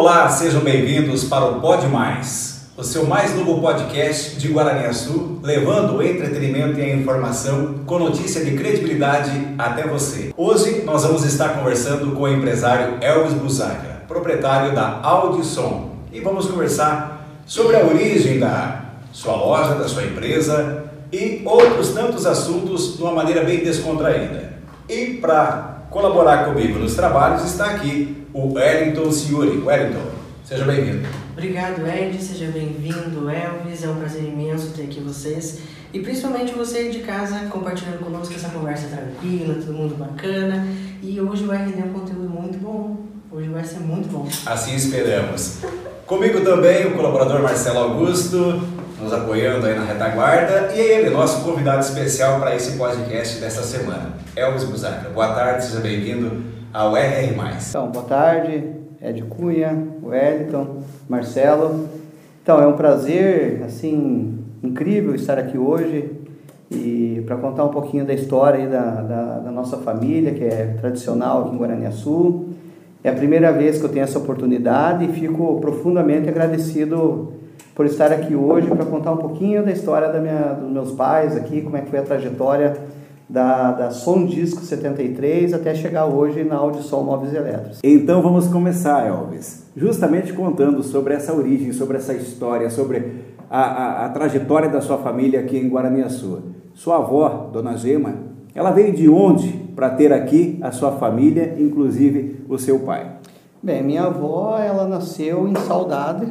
Olá, 0.00 0.30
sejam 0.30 0.62
bem-vindos 0.62 1.24
para 1.24 1.44
o 1.44 1.60
Pod 1.60 1.86
Mais, 1.86 2.70
o 2.74 2.82
seu 2.82 3.04
mais 3.04 3.36
novo 3.36 3.60
podcast 3.60 4.34
de 4.36 4.48
Guaraniaçu, 4.48 5.38
levando 5.42 5.98
o 5.98 6.02
entretenimento 6.02 6.80
e 6.80 6.82
a 6.82 6.96
informação 6.96 7.74
com 7.84 7.98
notícia 7.98 8.42
de 8.42 8.56
credibilidade 8.56 9.30
até 9.58 9.86
você. 9.86 10.32
Hoje 10.34 10.84
nós 10.86 11.04
vamos 11.04 11.22
estar 11.26 11.50
conversando 11.50 12.12
com 12.12 12.22
o 12.22 12.28
empresário 12.28 12.96
Elvis 13.02 13.34
Buzaga, 13.34 14.00
proprietário 14.08 14.74
da 14.74 15.00
Audison, 15.02 15.90
e 16.10 16.18
vamos 16.20 16.46
conversar 16.46 17.28
sobre 17.44 17.76
a 17.76 17.84
origem 17.84 18.38
da 18.38 18.80
sua 19.12 19.36
loja, 19.36 19.74
da 19.74 19.86
sua 19.86 20.04
empresa 20.04 20.82
e 21.12 21.42
outros 21.44 21.90
tantos 21.90 22.24
assuntos 22.24 22.96
de 22.96 23.02
uma 23.02 23.12
maneira 23.12 23.44
bem 23.44 23.62
descontraída. 23.62 24.54
E 24.88 25.18
para 25.20 25.84
colaborar 25.90 26.46
comigo 26.46 26.78
nos 26.78 26.94
trabalhos 26.94 27.44
está 27.44 27.66
aqui 27.66 28.19
o 28.32 28.54
Wellington 28.54 29.10
Siuri. 29.10 29.58
Wellington, 29.58 30.10
seja 30.44 30.64
bem-vindo. 30.64 31.08
Obrigado, 31.32 31.86
Ed. 31.86 32.22
Seja 32.22 32.50
bem-vindo, 32.50 33.28
Elvis. 33.28 33.84
É 33.84 33.88
um 33.88 33.96
prazer 33.96 34.22
imenso 34.22 34.72
ter 34.74 34.84
aqui 34.84 35.00
vocês. 35.00 35.60
E 35.92 36.00
principalmente 36.00 36.52
você 36.52 36.88
de 36.90 37.00
casa 37.00 37.46
compartilhando 37.50 37.98
conosco 37.98 38.34
essa 38.34 38.50
conversa 38.50 38.88
tranquila, 38.88 39.54
todo 39.54 39.72
mundo 39.72 39.96
bacana. 39.96 40.66
E 41.02 41.20
hoje 41.20 41.44
vai 41.44 41.58
render 41.58 41.82
um 41.82 41.92
conteúdo 41.92 42.28
muito 42.28 42.58
bom. 42.58 42.98
Hoje 43.32 43.48
vai 43.48 43.64
ser 43.64 43.80
muito 43.80 44.08
bom. 44.08 44.28
Assim 44.46 44.74
esperamos. 44.74 45.58
Comigo 46.06 46.40
também 46.40 46.86
o 46.86 46.92
colaborador 46.92 47.40
Marcelo 47.42 47.78
Augusto, 47.78 48.60
nos 49.00 49.12
apoiando 49.12 49.66
aí 49.66 49.76
na 49.76 49.84
retaguarda, 49.84 50.72
e 50.74 50.80
ele, 50.80 51.10
nosso 51.10 51.42
convidado 51.42 51.80
especial 51.80 52.40
para 52.40 52.56
esse 52.56 52.72
podcast 52.72 53.38
desta 53.38 53.62
semana, 53.62 54.14
Elvis 54.34 54.64
Buzaca. 54.64 55.08
Boa 55.10 55.32
tarde, 55.32 55.64
seja 55.64 55.78
bem-vindo 55.78 56.59
ao 56.72 56.96
RR+. 56.96 57.34
Então, 57.68 57.88
boa 57.88 58.04
tarde, 58.04 58.64
Ed 59.02 59.22
Cunha, 59.22 59.76
Wellington, 60.02 60.82
Marcelo. 61.08 61.88
Então, 62.42 62.60
é 62.60 62.66
um 62.66 62.74
prazer, 62.74 63.62
assim, 63.64 64.38
incrível 64.62 65.14
estar 65.14 65.38
aqui 65.38 65.58
hoje 65.58 66.10
e 66.70 67.22
para 67.26 67.36
contar 67.36 67.64
um 67.64 67.70
pouquinho 67.70 68.04
da 68.04 68.14
história 68.14 68.68
da, 68.68 69.02
da, 69.02 69.38
da, 69.40 69.50
nossa 69.50 69.78
família, 69.78 70.32
que 70.32 70.44
é 70.44 70.76
tradicional 70.80 71.42
aqui 71.42 71.54
em 71.54 71.58
Guaraniaçu. 71.58 72.46
É 73.02 73.10
a 73.10 73.14
primeira 73.14 73.52
vez 73.52 73.78
que 73.78 73.84
eu 73.84 73.88
tenho 73.88 74.04
essa 74.04 74.18
oportunidade 74.18 75.04
e 75.04 75.08
fico 75.08 75.58
profundamente 75.60 76.28
agradecido 76.28 77.32
por 77.74 77.86
estar 77.86 78.12
aqui 78.12 78.34
hoje 78.34 78.68
para 78.68 78.84
contar 78.84 79.12
um 79.12 79.16
pouquinho 79.16 79.64
da 79.64 79.72
história 79.72 80.08
da 80.08 80.20
minha, 80.20 80.52
dos 80.52 80.70
meus 80.70 80.92
pais 80.92 81.36
aqui, 81.36 81.62
como 81.62 81.76
é 81.76 81.80
que 81.80 81.90
foi 81.90 81.98
a 81.98 82.02
trajetória 82.02 82.76
da, 83.30 83.70
da 83.70 83.90
Som 83.90 84.26
Disco 84.26 84.60
73 84.60 85.54
até 85.54 85.72
chegar 85.72 86.06
hoje 86.06 86.42
na 86.42 86.56
Audição 86.56 87.04
Móveis 87.04 87.32
Eletros. 87.32 87.78
Então 87.84 88.20
vamos 88.20 88.48
começar, 88.48 89.06
Elvis, 89.06 89.70
justamente 89.76 90.32
contando 90.32 90.82
sobre 90.82 91.14
essa 91.14 91.32
origem, 91.32 91.72
sobre 91.72 91.96
essa 91.96 92.12
história, 92.12 92.68
sobre 92.68 93.22
a, 93.48 93.60
a, 93.60 94.06
a 94.06 94.08
trajetória 94.08 94.68
da 94.68 94.80
sua 94.80 94.98
família 94.98 95.38
aqui 95.38 95.56
em 95.56 95.68
Guaraniaçu. 95.68 96.40
Sua 96.74 96.96
avó, 96.96 97.50
Dona 97.52 97.76
Gema, 97.76 98.14
ela 98.52 98.72
veio 98.72 98.92
de 98.92 99.08
onde 99.08 99.48
para 99.76 99.90
ter 99.90 100.12
aqui 100.12 100.58
a 100.60 100.72
sua 100.72 100.92
família, 100.92 101.54
inclusive 101.56 102.44
o 102.48 102.58
seu 102.58 102.80
pai? 102.80 103.12
Bem, 103.62 103.82
minha 103.82 104.04
avó, 104.04 104.58
ela 104.58 104.88
nasceu 104.88 105.46
em 105.46 105.54
Saudade 105.54 106.26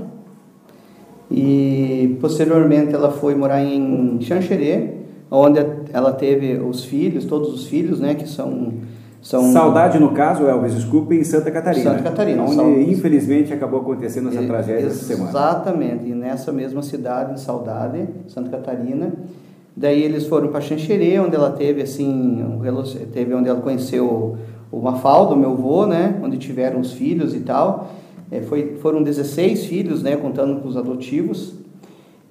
e 1.31 2.17
posteriormente 2.19 2.93
ela 2.93 3.11
foi 3.11 3.35
morar 3.35 3.63
em 3.63 4.19
Xanxerê, 4.19 4.98
onde 5.29 5.59
ela 5.93 6.11
teve 6.11 6.57
os 6.57 6.83
filhos, 6.83 7.25
todos 7.25 7.53
os 7.53 7.67
filhos, 7.67 7.99
né, 7.99 8.15
que 8.15 8.27
são 8.27 8.73
são 9.21 9.51
Saudade 9.51 9.99
no 9.99 10.11
caso, 10.13 10.45
Elvis, 10.45 10.75
desculpe, 10.75 11.13
em 11.15 11.25
Santa 11.25 11.51
Catarina. 11.51 11.91
Santa 11.91 12.03
Catarina, 12.03 12.43
onde 12.43 12.89
infelizmente 12.89 13.51
acabou 13.53 13.81
acontecendo 13.81 14.29
essa 14.29 14.41
tragédia 14.41 14.87
essa 14.87 15.05
semana. 15.05 15.29
Exatamente, 15.29 16.07
e 16.07 16.13
nessa 16.13 16.53
mesma 16.53 16.81
cidade, 16.81 17.33
em 17.33 17.37
Saudade, 17.37 18.07
Santa 18.27 18.49
Catarina. 18.49 19.11
Daí 19.75 20.01
eles 20.01 20.25
foram 20.25 20.47
para 20.47 20.61
Xanxerê, 20.61 21.19
onde 21.19 21.35
ela 21.35 21.51
teve 21.51 21.81
assim, 21.81 22.43
um, 22.43 22.61
teve 23.11 23.33
onde 23.33 23.49
ela 23.49 23.59
conheceu 23.59 24.37
o 24.71 24.79
Mafaldo, 24.79 25.35
meu 25.35 25.51
avô, 25.51 25.85
né, 25.85 26.17
onde 26.23 26.37
tiveram 26.37 26.79
os 26.79 26.93
filhos 26.93 27.35
e 27.35 27.41
tal. 27.41 27.91
É, 28.31 28.41
foi, 28.41 28.77
foram 28.81 29.03
16 29.03 29.65
filhos, 29.65 30.01
né, 30.01 30.15
contando 30.15 30.61
com 30.61 30.67
os 30.67 30.77
adotivos. 30.77 31.55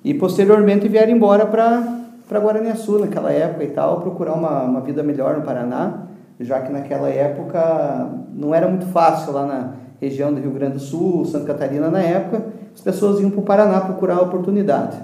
E 0.05 0.15
posteriormente 0.15 0.89
vieram 0.89 1.12
embora 1.12 1.45
para 1.45 1.99
para 2.28 2.39
Guaraniaçu 2.39 2.99
naquela 2.99 3.33
época 3.33 3.65
e 3.65 3.69
tal, 3.69 4.00
procurar 4.00 4.34
uma, 4.34 4.65
uma 4.65 4.81
vida 4.83 5.03
melhor 5.03 5.37
no 5.37 5.43
Paraná, 5.43 6.05
já 6.39 6.61
que 6.61 6.71
naquela 6.71 7.09
época 7.09 8.11
não 8.34 8.55
era 8.55 8.69
muito 8.69 8.87
fácil 8.87 9.33
lá 9.33 9.47
na 9.47 9.72
região 10.00 10.33
do 10.33 10.41
Rio 10.41 10.50
Grande 10.50 10.75
do 10.75 10.81
Sul, 10.81 11.25
Santa 11.25 11.47
Catarina 11.47 11.91
na 11.91 12.00
época, 12.00 12.44
as 12.75 12.81
pessoas 12.81 13.21
iam 13.21 13.31
para 13.31 13.41
o 13.41 13.43
Paraná 13.43 13.81
procurar 13.81 14.21
oportunidade. 14.21 14.97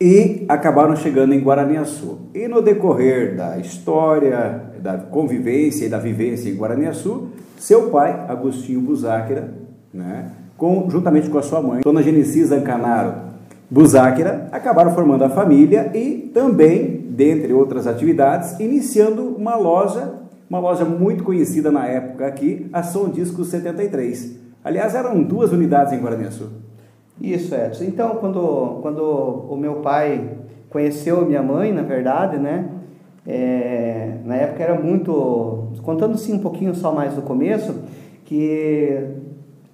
E 0.00 0.44
acabaram 0.48 0.96
chegando 0.96 1.32
em 1.32 1.40
Guaraniaçu. 1.40 2.18
E 2.34 2.48
no 2.48 2.60
decorrer 2.60 3.36
da 3.36 3.56
história, 3.56 4.60
da 4.80 4.98
convivência 4.98 5.86
e 5.86 5.88
da 5.88 5.98
vivência 5.98 6.50
em 6.50 6.56
Guaraniaçu, 6.56 7.28
seu 7.56 7.90
pai, 7.90 8.26
Agostinho 8.28 8.80
Buzáquera, 8.80 9.54
né, 9.92 10.30
com, 10.58 10.90
juntamente 10.90 11.30
com 11.30 11.38
a 11.38 11.42
sua 11.42 11.62
mãe, 11.62 11.80
Dona 11.82 12.02
Genesis 12.02 12.50
Ancanaro, 12.52 13.14
Buzáquera 13.70 14.48
acabaram 14.52 14.92
formando 14.92 15.24
a 15.24 15.30
família 15.30 15.90
e 15.94 16.30
também, 16.32 17.06
dentre 17.08 17.52
outras 17.52 17.86
atividades, 17.86 18.58
iniciando 18.60 19.22
uma 19.22 19.56
loja, 19.56 20.14
uma 20.48 20.58
loja 20.58 20.84
muito 20.84 21.24
conhecida 21.24 21.70
na 21.70 21.86
época 21.86 22.26
aqui, 22.26 22.68
a 22.72 22.82
Som 22.82 23.08
Disco 23.08 23.44
73. 23.44 24.36
Aliás, 24.62 24.94
eram 24.94 25.22
duas 25.22 25.52
unidades 25.52 25.92
em 25.92 25.98
Guaraniaçu. 25.98 26.48
Isso, 27.20 27.54
Edson. 27.54 27.84
Então, 27.84 28.16
quando, 28.16 28.78
quando 28.82 29.02
o 29.48 29.56
meu 29.56 29.76
pai 29.76 30.38
conheceu 30.70 31.24
minha 31.24 31.42
mãe, 31.42 31.72
na 31.72 31.82
verdade, 31.82 32.38
né? 32.38 32.68
É, 33.26 34.18
na 34.24 34.36
época 34.36 34.62
era 34.62 34.74
muito, 34.74 35.68
contando 35.82 36.14
assim 36.14 36.34
um 36.34 36.40
pouquinho 36.40 36.74
só 36.74 36.92
mais 36.92 37.14
do 37.14 37.22
começo, 37.22 37.74
que 38.24 39.00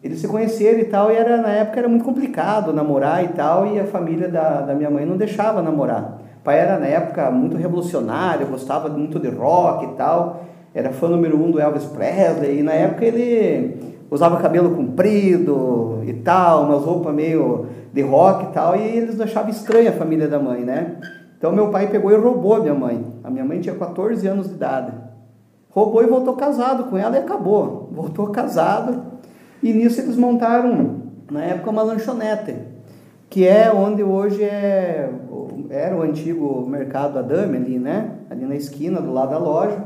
eles 0.02 0.18
se 0.18 0.26
conheceram 0.26 0.78
e 0.78 0.84
tal, 0.84 1.10
e 1.10 1.14
era, 1.14 1.36
na 1.36 1.50
época 1.50 1.78
era 1.78 1.88
muito 1.88 2.04
complicado 2.04 2.72
namorar 2.72 3.22
e 3.22 3.28
tal, 3.28 3.66
e 3.66 3.78
a 3.78 3.84
família 3.84 4.28
da, 4.28 4.62
da 4.62 4.74
minha 4.74 4.88
mãe 4.88 5.04
não 5.04 5.16
deixava 5.16 5.60
namorar. 5.60 6.18
O 6.40 6.42
pai 6.42 6.58
era, 6.58 6.78
na 6.78 6.86
época, 6.86 7.30
muito 7.30 7.56
revolucionário, 7.56 8.46
gostava 8.46 8.88
muito 8.88 9.18
de 9.18 9.28
rock 9.28 9.84
e 9.84 9.88
tal, 9.96 10.44
era 10.74 10.90
fã 10.90 11.08
número 11.08 11.36
um 11.36 11.50
do 11.50 11.60
Elvis 11.60 11.84
Presley, 11.84 12.60
e 12.60 12.62
na 12.62 12.72
época 12.72 13.04
ele 13.04 13.76
usava 14.10 14.40
cabelo 14.40 14.74
comprido 14.74 16.02
e 16.06 16.14
tal, 16.14 16.64
umas 16.64 16.82
roupas 16.82 17.14
meio 17.14 17.66
de 17.92 18.00
rock 18.00 18.44
e 18.44 18.54
tal, 18.54 18.76
e 18.76 18.80
eles 18.80 19.20
achavam 19.20 19.50
estranha 19.50 19.90
a 19.90 19.94
família 19.94 20.26
da 20.26 20.38
mãe, 20.38 20.62
né? 20.62 20.96
Então 21.36 21.52
meu 21.52 21.68
pai 21.68 21.88
pegou 21.88 22.10
e 22.10 22.16
roubou 22.16 22.54
a 22.54 22.60
minha 22.60 22.74
mãe. 22.74 23.04
A 23.22 23.30
minha 23.30 23.44
mãe 23.44 23.60
tinha 23.60 23.74
14 23.74 24.26
anos 24.26 24.48
de 24.48 24.54
idade. 24.54 24.92
Roubou 25.70 26.02
e 26.02 26.06
voltou 26.06 26.34
casado 26.34 26.84
com 26.84 26.96
ela 26.96 27.16
e 27.16 27.20
acabou. 27.20 27.88
Voltou 27.92 28.28
casado 28.28 29.09
e 29.62 29.72
nisso 29.72 30.00
eles 30.00 30.16
montaram, 30.16 31.00
na 31.30 31.44
época, 31.44 31.70
uma 31.70 31.82
lanchonete, 31.82 32.54
que 33.28 33.46
é 33.46 33.72
onde 33.72 34.02
hoje 34.02 34.42
é, 34.42 35.10
era 35.68 35.94
o 35.96 36.02
antigo 36.02 36.66
mercado 36.66 37.18
Adame 37.18 37.56
ali, 37.56 37.78
né? 37.78 38.10
Ali 38.28 38.44
na 38.44 38.56
esquina, 38.56 39.00
do 39.00 39.12
lado 39.12 39.30
da 39.30 39.38
loja. 39.38 39.78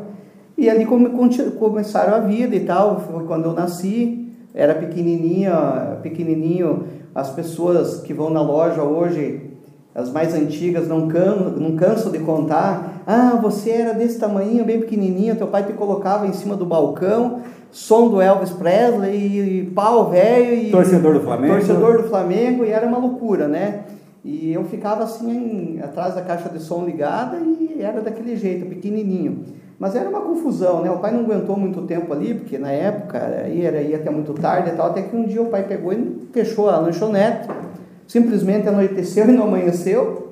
E 0.57 0.71
ali 0.71 0.87
come, 0.87 1.11
começaram 1.59 2.15
a 2.15 2.21
vida 2.21 2.55
e 2.55 2.61
tal. 2.61 3.01
Foi 3.01 3.25
quando 3.25 3.47
eu 3.47 3.53
nasci, 3.53 4.33
era 4.55 4.75
pequenininha, 4.75 5.99
pequenininho. 6.03 6.85
As 7.15 7.31
pessoas 7.31 8.01
que 8.01 8.15
vão 8.15 8.31
na 8.31 8.41
loja 8.41 8.83
hoje, 8.83 9.51
as 9.95 10.11
mais 10.11 10.35
antigas, 10.35 10.89
não, 10.89 11.09
can, 11.09 11.55
não 11.57 11.77
cansam 11.77 12.13
de 12.13 12.21
contar. 12.21 13.03
Ah, 13.07 13.39
você 13.43 13.71
era 13.71 13.93
desse 13.93 14.19
tamanho, 14.19 14.65
bem 14.65 14.81
pequenininho, 14.81 15.37
teu 15.37 15.49
pai 15.49 15.65
te 15.65 15.73
colocava 15.75 16.27
em 16.27 16.33
cima 16.33 16.57
do 16.57 16.65
balcão 16.65 17.43
som 17.75 18.09
do 18.09 18.23
Elvis 18.23 18.51
Presley, 18.51 19.63
e 19.63 19.71
pau 19.75 20.09
velho 20.09 20.55
e 20.55 20.71
torcedor 20.71 21.15
do 21.15 21.21
Flamengo. 21.21 21.55
Torcedor 21.55 22.03
do 22.03 22.09
Flamengo 22.09 22.65
e 22.65 22.71
era 22.71 22.87
uma 22.87 22.99
loucura, 22.99 23.49
né? 23.49 23.81
E 24.25 24.53
eu 24.53 24.65
ficava 24.65 25.03
assim 25.03 25.81
atrás 25.83 26.15
da 26.15 26.23
caixa 26.23 26.49
de 26.49 26.61
som 26.61 26.85
ligada 26.85 27.37
e 27.37 27.77
era 27.81 28.01
daquele 28.01 28.37
jeito, 28.37 28.65
pequenininho. 28.67 29.43
Mas 29.77 29.97
era 29.97 30.09
uma 30.09 30.21
confusão, 30.21 30.83
né? 30.83 30.91
O 30.91 30.99
pai 30.99 31.11
não 31.11 31.25
aguentou 31.25 31.57
muito 31.57 31.83
tempo 31.83 32.13
ali, 32.13 32.33
porque 32.35 32.57
na 32.59 32.71
época 32.71 33.19
aí 33.45 33.67
era 33.67 33.83
ia 33.83 33.97
até 33.97 34.09
muito 34.09 34.33
tarde 34.35 34.71
e 34.71 34.73
tal, 34.75 34.87
até 34.87 35.03
que 35.03 35.17
um 35.17 35.27
dia 35.27 35.43
o 35.43 35.47
pai 35.47 35.65
pegou 35.65 35.93
e 35.93 36.29
fechou 36.33 36.71
a 36.71 36.79
lanchonete, 36.79 37.49
simplesmente 38.07 38.69
anoiteceu 38.69 39.27
e 39.29 39.33
não 39.33 39.45
amanheceu 39.45 40.31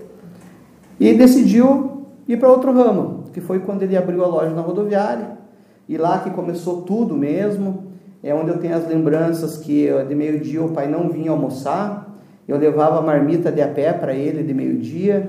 e 1.01 1.13
decidiu 1.15 2.05
ir 2.29 2.37
para 2.37 2.49
outro 2.49 2.73
ramo, 2.73 3.25
que 3.33 3.41
foi 3.41 3.59
quando 3.59 3.83
ele 3.83 3.97
abriu 3.97 4.23
a 4.23 4.29
loja 4.29 4.51
na 4.51 4.63
rodoviária 4.63 5.42
e 5.89 5.97
lá 5.97 6.21
que 6.21 6.31
começou 6.31 6.83
tudo 6.83 7.17
mesmo, 7.17 7.85
é 8.23 8.35
onde 8.35 8.51
eu 8.51 8.59
tenho 8.59 8.77
as 8.77 8.87
lembranças 8.87 9.59
que 9.59 9.89
de 10.09 10.15
meio-dia 10.15 10.63
o 10.63 10.71
pai 10.71 10.89
não 10.89 11.09
vinha 11.09 11.31
almoçar, 11.31 12.19
eu 12.47 12.57
levava 12.57 12.99
a 12.99 13.03
marmita 13.03 13.51
de 13.51 13.61
a 13.61 13.69
pé 13.69 13.93
para 13.93 14.15
ele 14.15 14.43
de 14.43 14.55
meio-dia, 14.55 15.29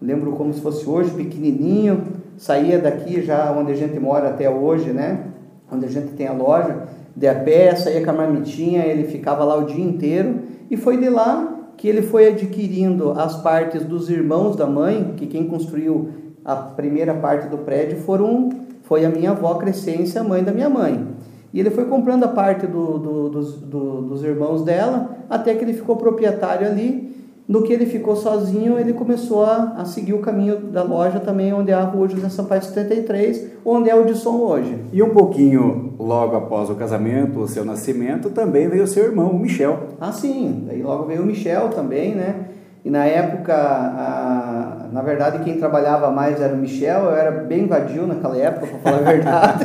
lembro 0.00 0.32
como 0.32 0.52
se 0.52 0.60
fosse 0.60 0.88
hoje, 0.88 1.10
pequenininho, 1.10 2.02
saía 2.36 2.78
daqui 2.78 3.22
já 3.22 3.52
onde 3.52 3.72
a 3.72 3.76
gente 3.76 3.98
mora 3.98 4.28
até 4.28 4.48
hoje, 4.48 4.90
né? 4.90 5.24
Onde 5.70 5.86
a 5.86 5.88
gente 5.88 6.08
tem 6.08 6.26
a 6.26 6.32
loja, 6.32 6.84
de 7.14 7.26
a 7.26 7.34
pé, 7.34 7.74
saía 7.74 8.04
com 8.04 8.10
a 8.10 8.14
marmitinha, 8.14 8.84
ele 8.84 9.04
ficava 9.04 9.44
lá 9.44 9.56
o 9.56 9.64
dia 9.64 9.84
inteiro 9.84 10.40
e 10.70 10.76
foi 10.76 10.98
de 10.98 11.08
lá 11.08 11.56
que 11.76 11.88
ele 11.88 12.02
foi 12.02 12.28
adquirindo 12.28 13.12
as 13.12 13.42
partes 13.42 13.84
dos 13.84 14.08
irmãos 14.08 14.56
da 14.56 14.66
mãe, 14.66 15.14
que 15.16 15.26
quem 15.26 15.46
construiu 15.46 16.08
a 16.44 16.56
primeira 16.56 17.14
parte 17.14 17.48
do 17.48 17.58
prédio 17.58 17.98
foram, 17.98 18.50
foi 18.86 19.04
a 19.04 19.10
minha 19.10 19.30
avó 19.30 19.54
Crescência, 19.54 20.24
mãe 20.24 20.42
da 20.42 20.52
minha 20.52 20.68
mãe. 20.68 21.06
E 21.52 21.60
ele 21.60 21.70
foi 21.70 21.84
comprando 21.84 22.24
a 22.24 22.28
parte 22.28 22.66
do, 22.66 22.98
do, 22.98 23.28
dos, 23.28 23.60
do, 23.60 24.02
dos 24.02 24.24
irmãos 24.24 24.62
dela, 24.62 25.16
até 25.28 25.54
que 25.54 25.64
ele 25.64 25.72
ficou 25.72 25.96
proprietário 25.96 26.66
ali 26.66 27.06
no 27.48 27.62
que 27.62 27.72
ele 27.72 27.86
ficou 27.86 28.16
sozinho, 28.16 28.78
ele 28.78 28.92
começou 28.92 29.44
a, 29.44 29.74
a, 29.78 29.84
seguir 29.84 30.14
o 30.14 30.18
caminho 30.18 30.58
da 30.58 30.82
loja 30.82 31.20
também, 31.20 31.52
onde 31.52 31.70
é 31.70 31.74
a 31.74 31.84
rua 31.84 32.08
José 32.08 32.28
Sampaio 32.28 32.60
73, 32.60 33.52
onde 33.64 33.88
é 33.88 33.94
o 33.94 34.04
de 34.04 34.14
som 34.14 34.38
hoje. 34.38 34.76
E 34.92 35.00
um 35.00 35.10
pouquinho 35.10 35.94
logo 35.96 36.34
após 36.34 36.68
o 36.68 36.74
casamento, 36.74 37.38
o 37.38 37.46
seu 37.46 37.64
nascimento, 37.64 38.30
também 38.30 38.68
veio 38.68 38.82
o 38.82 38.86
seu 38.86 39.04
irmão, 39.04 39.30
o 39.30 39.38
Michel. 39.38 39.78
Ah, 40.00 40.10
sim. 40.10 40.64
Daí 40.66 40.82
logo 40.82 41.04
veio 41.04 41.22
o 41.22 41.26
Michel 41.26 41.68
também, 41.68 42.16
né? 42.16 42.45
E 42.86 42.90
na 42.90 43.04
época, 43.04 43.52
a, 43.52 44.86
na 44.92 45.02
verdade, 45.02 45.40
quem 45.40 45.58
trabalhava 45.58 46.08
mais 46.12 46.40
era 46.40 46.54
o 46.54 46.56
Michel, 46.56 47.06
eu 47.06 47.16
era 47.16 47.32
bem 47.32 47.66
vadio 47.66 48.06
naquela 48.06 48.38
época, 48.38 48.68
para 48.68 48.78
falar 48.78 48.98
a 48.98 49.10
verdade. 49.10 49.64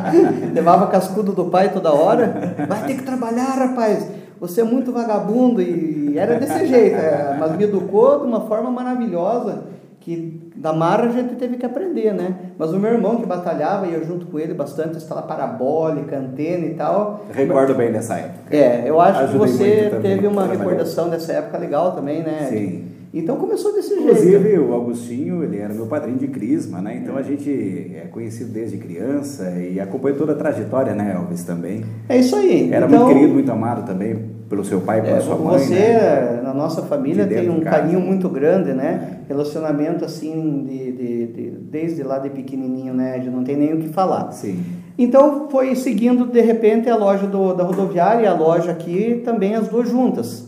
Levava 0.54 0.86
cascudo 0.86 1.32
do 1.32 1.44
pai 1.50 1.68
toda 1.68 1.92
hora. 1.92 2.56
Vai 2.66 2.86
ter 2.86 2.94
que 2.94 3.02
trabalhar, 3.02 3.58
rapaz 3.58 4.08
você 4.40 4.62
é 4.62 4.64
muito 4.64 4.90
vagabundo 4.90 5.62
e 5.62 6.18
era 6.18 6.36
desse 6.36 6.66
jeito, 6.66 6.96
é, 6.96 7.36
mas 7.38 7.56
me 7.56 7.62
educou 7.62 8.18
de 8.18 8.26
uma 8.26 8.40
forma 8.40 8.72
maravilhosa 8.72 9.62
que 10.00 10.41
da 10.62 10.72
marra 10.72 11.06
a 11.06 11.10
gente 11.10 11.34
teve 11.34 11.56
que 11.56 11.66
aprender, 11.66 12.14
né? 12.14 12.36
Mas 12.56 12.72
o 12.72 12.78
meu 12.78 12.92
irmão 12.92 13.16
que 13.16 13.26
batalhava 13.26 13.84
e 13.88 13.94
eu 13.94 14.06
junto 14.06 14.26
com 14.26 14.38
ele 14.38 14.54
bastante, 14.54 14.96
instalar 14.96 15.26
parabólica, 15.26 16.16
antena 16.16 16.64
e 16.66 16.74
tal. 16.74 17.26
Recordo 17.32 17.74
bem 17.74 17.90
dessa 17.90 18.14
época. 18.14 18.56
É, 18.56 18.84
eu 18.86 19.00
acho 19.00 19.24
Ajudei 19.24 19.40
que 19.40 19.52
você 19.52 19.98
teve 20.00 20.26
uma 20.28 20.46
recordação 20.46 21.10
dessa 21.10 21.32
época 21.32 21.58
legal 21.58 21.96
também, 21.96 22.22
né? 22.22 22.46
Sim. 22.48 22.84
Então 23.12 23.36
começou 23.36 23.74
desse 23.74 23.92
Inclusive, 23.92 24.30
jeito. 24.30 24.38
Inclusive, 24.38 24.58
o 24.60 24.72
Augustinho, 24.72 25.42
ele 25.42 25.58
era 25.58 25.74
meu 25.74 25.86
padrinho 25.86 26.16
de 26.16 26.28
crisma, 26.28 26.80
né? 26.80 26.96
Então 27.02 27.16
a 27.16 27.22
gente 27.22 27.50
é 27.96 28.06
conhecido 28.06 28.52
desde 28.52 28.78
criança 28.78 29.50
e 29.58 29.80
acompanhou 29.80 30.16
toda 30.16 30.32
a 30.32 30.36
trajetória, 30.36 30.94
né, 30.94 31.12
Elvis, 31.12 31.42
também. 31.42 31.84
É 32.08 32.16
isso 32.16 32.36
aí. 32.36 32.72
Era 32.72 32.86
então, 32.86 33.00
muito 33.00 33.14
querido, 33.14 33.34
muito 33.34 33.50
amado 33.50 33.84
também 33.84 34.31
pelo 34.52 34.62
seu 34.66 34.82
pai 34.82 35.00
pela 35.00 35.16
é, 35.16 35.20
sua 35.20 35.34
mãe. 35.34 35.58
Você, 35.58 35.74
né? 35.74 36.40
na 36.44 36.52
nossa 36.52 36.82
família, 36.82 37.26
tem 37.26 37.48
um 37.48 37.60
carinho 37.60 37.98
muito 37.98 38.28
grande, 38.28 38.74
né? 38.74 39.20
Relacionamento 39.26 40.04
assim, 40.04 40.66
de, 40.68 40.92
de, 40.92 41.26
de, 41.26 41.50
desde 41.70 42.02
lá 42.02 42.18
de 42.18 42.28
pequenininho, 42.28 42.92
né? 42.92 43.18
De 43.18 43.30
não 43.30 43.42
tem 43.42 43.56
nem 43.56 43.72
o 43.72 43.78
que 43.78 43.88
falar. 43.88 44.30
Sim. 44.32 44.62
Então 44.98 45.48
foi 45.48 45.74
seguindo, 45.74 46.26
de 46.26 46.42
repente, 46.42 46.90
a 46.90 46.96
loja 46.96 47.26
do, 47.26 47.54
da 47.54 47.64
rodoviária 47.64 48.24
e 48.24 48.26
a 48.26 48.34
loja 48.34 48.72
aqui 48.72 49.22
também, 49.24 49.54
as 49.54 49.68
duas 49.68 49.88
juntas. 49.88 50.46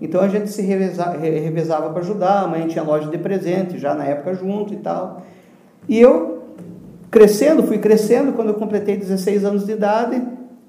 Então 0.00 0.22
a 0.22 0.28
gente 0.28 0.50
se 0.50 0.62
revezava, 0.62 1.18
revezava 1.18 1.90
para 1.90 2.00
ajudar, 2.00 2.44
a 2.44 2.48
mãe 2.48 2.66
tinha 2.68 2.82
loja 2.82 3.10
de 3.10 3.18
presente 3.18 3.78
já 3.78 3.94
na 3.94 4.04
época 4.04 4.32
junto 4.32 4.72
e 4.72 4.78
tal. 4.78 5.24
E 5.86 6.00
eu, 6.00 6.42
crescendo, 7.10 7.62
fui 7.64 7.76
crescendo, 7.76 8.32
quando 8.32 8.48
eu 8.48 8.54
completei 8.54 8.96
16 8.96 9.44
anos 9.44 9.66
de 9.66 9.72
idade, 9.72 10.22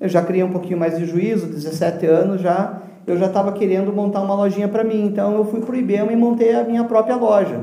eu 0.03 0.09
já 0.09 0.21
criei 0.21 0.43
um 0.43 0.51
pouquinho 0.51 0.77
mais 0.77 0.99
de 0.99 1.05
juízo, 1.05 1.47
17 1.47 2.05
anos 2.07 2.41
já, 2.41 2.81
eu 3.07 3.15
já 3.17 3.27
estava 3.27 3.53
querendo 3.53 3.93
montar 3.93 4.19
uma 4.19 4.35
lojinha 4.35 4.67
para 4.67 4.83
mim. 4.83 5.05
Então 5.05 5.33
eu 5.33 5.45
fui 5.45 5.61
para 5.61 5.71
o 5.71 5.77
IBEMA 5.77 6.11
e 6.11 6.15
montei 6.17 6.53
a 6.53 6.61
minha 6.65 6.83
própria 6.83 7.15
loja. 7.15 7.61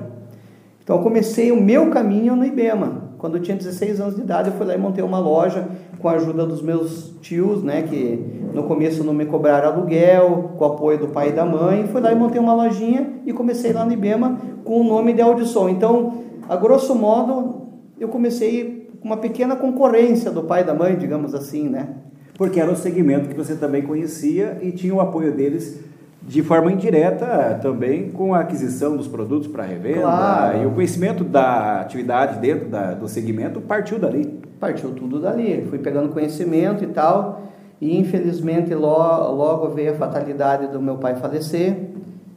Então 0.83 0.97
eu 0.97 1.03
comecei 1.03 1.53
o 1.53 1.61
meu 1.61 1.91
caminho 1.91 2.35
no 2.35 2.47
IBEMA. 2.47 3.11
Quando 3.19 3.37
eu 3.37 3.43
tinha 3.43 3.55
16 3.55 4.01
anos 4.01 4.17
de 4.17 4.23
idade, 4.23 4.49
eu 4.49 4.55
fui 4.55 4.65
lá 4.65 4.75
e 4.75 4.79
montei 4.79 5.05
uma 5.05 5.19
loja 5.19 5.69
com 5.99 6.09
a 6.09 6.13
ajuda 6.13 6.47
dos 6.47 6.63
meus 6.63 7.15
tios, 7.21 7.63
né, 7.63 7.83
que 7.83 8.25
no 8.55 8.63
começo 8.63 9.05
não 9.05 9.13
me 9.13 9.27
cobraram 9.27 9.69
aluguel, 9.69 10.53
com 10.57 10.65
o 10.65 10.67
apoio 10.67 10.97
do 10.97 11.09
pai 11.09 11.29
e 11.29 11.33
da 11.33 11.45
mãe. 11.45 11.89
Fui 11.89 12.01
lá 12.01 12.11
e 12.11 12.15
montei 12.15 12.41
uma 12.41 12.55
lojinha 12.55 13.21
e 13.27 13.35
comecei 13.35 13.75
lá 13.75 13.85
no 13.85 13.93
IBEMA 13.93 14.39
com 14.65 14.81
o 14.81 14.85
nome 14.85 15.13
de 15.13 15.21
Audição. 15.21 15.69
Então, 15.69 16.15
a 16.49 16.57
grosso 16.57 16.95
modo, 16.95 17.67
eu 17.99 18.09
comecei 18.09 18.89
com 18.99 19.09
uma 19.09 19.19
pequena 19.19 19.57
concorrência 19.57 20.31
do 20.31 20.45
pai 20.45 20.63
e 20.63 20.65
da 20.65 20.73
mãe, 20.73 20.97
digamos 20.97 21.35
assim, 21.35 21.69
né? 21.69 21.97
Porque 22.41 22.59
era 22.59 22.73
um 22.73 22.75
segmento 22.75 23.29
que 23.29 23.35
você 23.35 23.55
também 23.55 23.83
conhecia 23.83 24.57
e 24.63 24.73
tinha 24.73 24.95
o 24.95 25.01
apoio 25.03 25.31
deles 25.31 25.79
de 26.23 26.43
forma 26.43 26.73
indireta 26.73 27.59
também 27.61 28.11
com 28.11 28.33
a 28.33 28.41
aquisição 28.41 28.97
dos 28.97 29.07
produtos 29.07 29.47
para 29.47 29.63
revenda 29.63 30.01
claro. 30.01 30.63
e 30.63 30.65
o 30.65 30.71
conhecimento 30.71 31.23
da 31.23 31.83
atividade 31.83 32.39
dentro 32.39 32.67
da, 32.67 32.95
do 32.95 33.07
segmento 33.07 33.61
partiu 33.61 33.99
dali. 33.99 34.41
Partiu 34.59 34.93
tudo 34.93 35.21
dali, 35.21 35.67
fui 35.69 35.79
pegando 35.81 36.09
conhecimento 36.09 36.83
e 36.83 36.87
tal 36.87 37.43
e 37.79 37.99
infelizmente 37.99 38.75
logo, 38.75 39.35
logo 39.35 39.69
veio 39.75 39.93
a 39.93 39.97
fatalidade 39.97 40.69
do 40.69 40.81
meu 40.81 40.97
pai 40.97 41.17
falecer, 41.17 41.91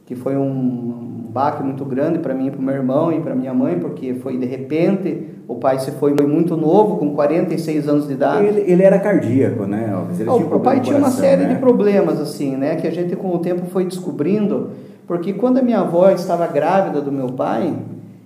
que 0.04 0.14
foi 0.14 0.36
um 0.36 1.03
baque 1.34 1.64
muito 1.64 1.84
grande 1.84 2.20
para 2.20 2.32
mim, 2.32 2.48
para 2.48 2.60
o 2.60 2.62
meu 2.62 2.74
irmão 2.76 3.12
e 3.12 3.20
para 3.20 3.34
minha 3.34 3.52
mãe, 3.52 3.76
porque 3.76 4.14
foi 4.14 4.38
de 4.38 4.46
repente 4.46 5.26
o 5.48 5.56
pai 5.56 5.80
se 5.80 5.90
foi 5.90 6.14
muito 6.14 6.56
novo, 6.56 6.96
com 6.96 7.12
46 7.12 7.88
anos 7.88 8.06
de 8.06 8.12
idade. 8.12 8.46
Ele, 8.46 8.60
ele 8.60 8.82
era 8.84 9.00
cardíaco, 9.00 9.66
né, 9.66 9.92
Alves? 9.92 10.20
Ele 10.20 10.30
o, 10.30 10.56
o 10.56 10.60
pai 10.60 10.78
tinha 10.80 10.96
uma 10.96 11.10
série 11.10 11.42
né? 11.42 11.54
de 11.54 11.60
problemas, 11.60 12.20
assim, 12.20 12.56
né? 12.56 12.76
Que 12.76 12.86
a 12.86 12.90
gente 12.90 13.16
com 13.16 13.34
o 13.34 13.38
tempo 13.40 13.66
foi 13.66 13.84
descobrindo. 13.84 14.70
Porque 15.08 15.32
quando 15.32 15.58
a 15.58 15.62
minha 15.62 15.80
avó 15.80 16.08
estava 16.10 16.46
grávida 16.46 17.00
do 17.00 17.10
meu 17.10 17.26
pai, 17.26 17.74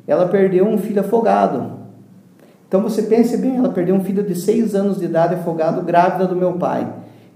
ela 0.06 0.28
perdeu 0.28 0.66
um 0.66 0.76
filho 0.76 1.00
afogado. 1.00 1.78
Então 2.68 2.82
você 2.82 3.02
pense 3.02 3.38
bem, 3.38 3.56
ela 3.56 3.70
perdeu 3.70 3.94
um 3.94 4.00
filho 4.00 4.22
de 4.22 4.34
6 4.34 4.74
anos 4.74 4.98
de 4.98 5.06
idade 5.06 5.34
afogado, 5.34 5.82
grávida 5.82 6.26
do 6.26 6.36
meu 6.36 6.52
pai. 6.52 6.86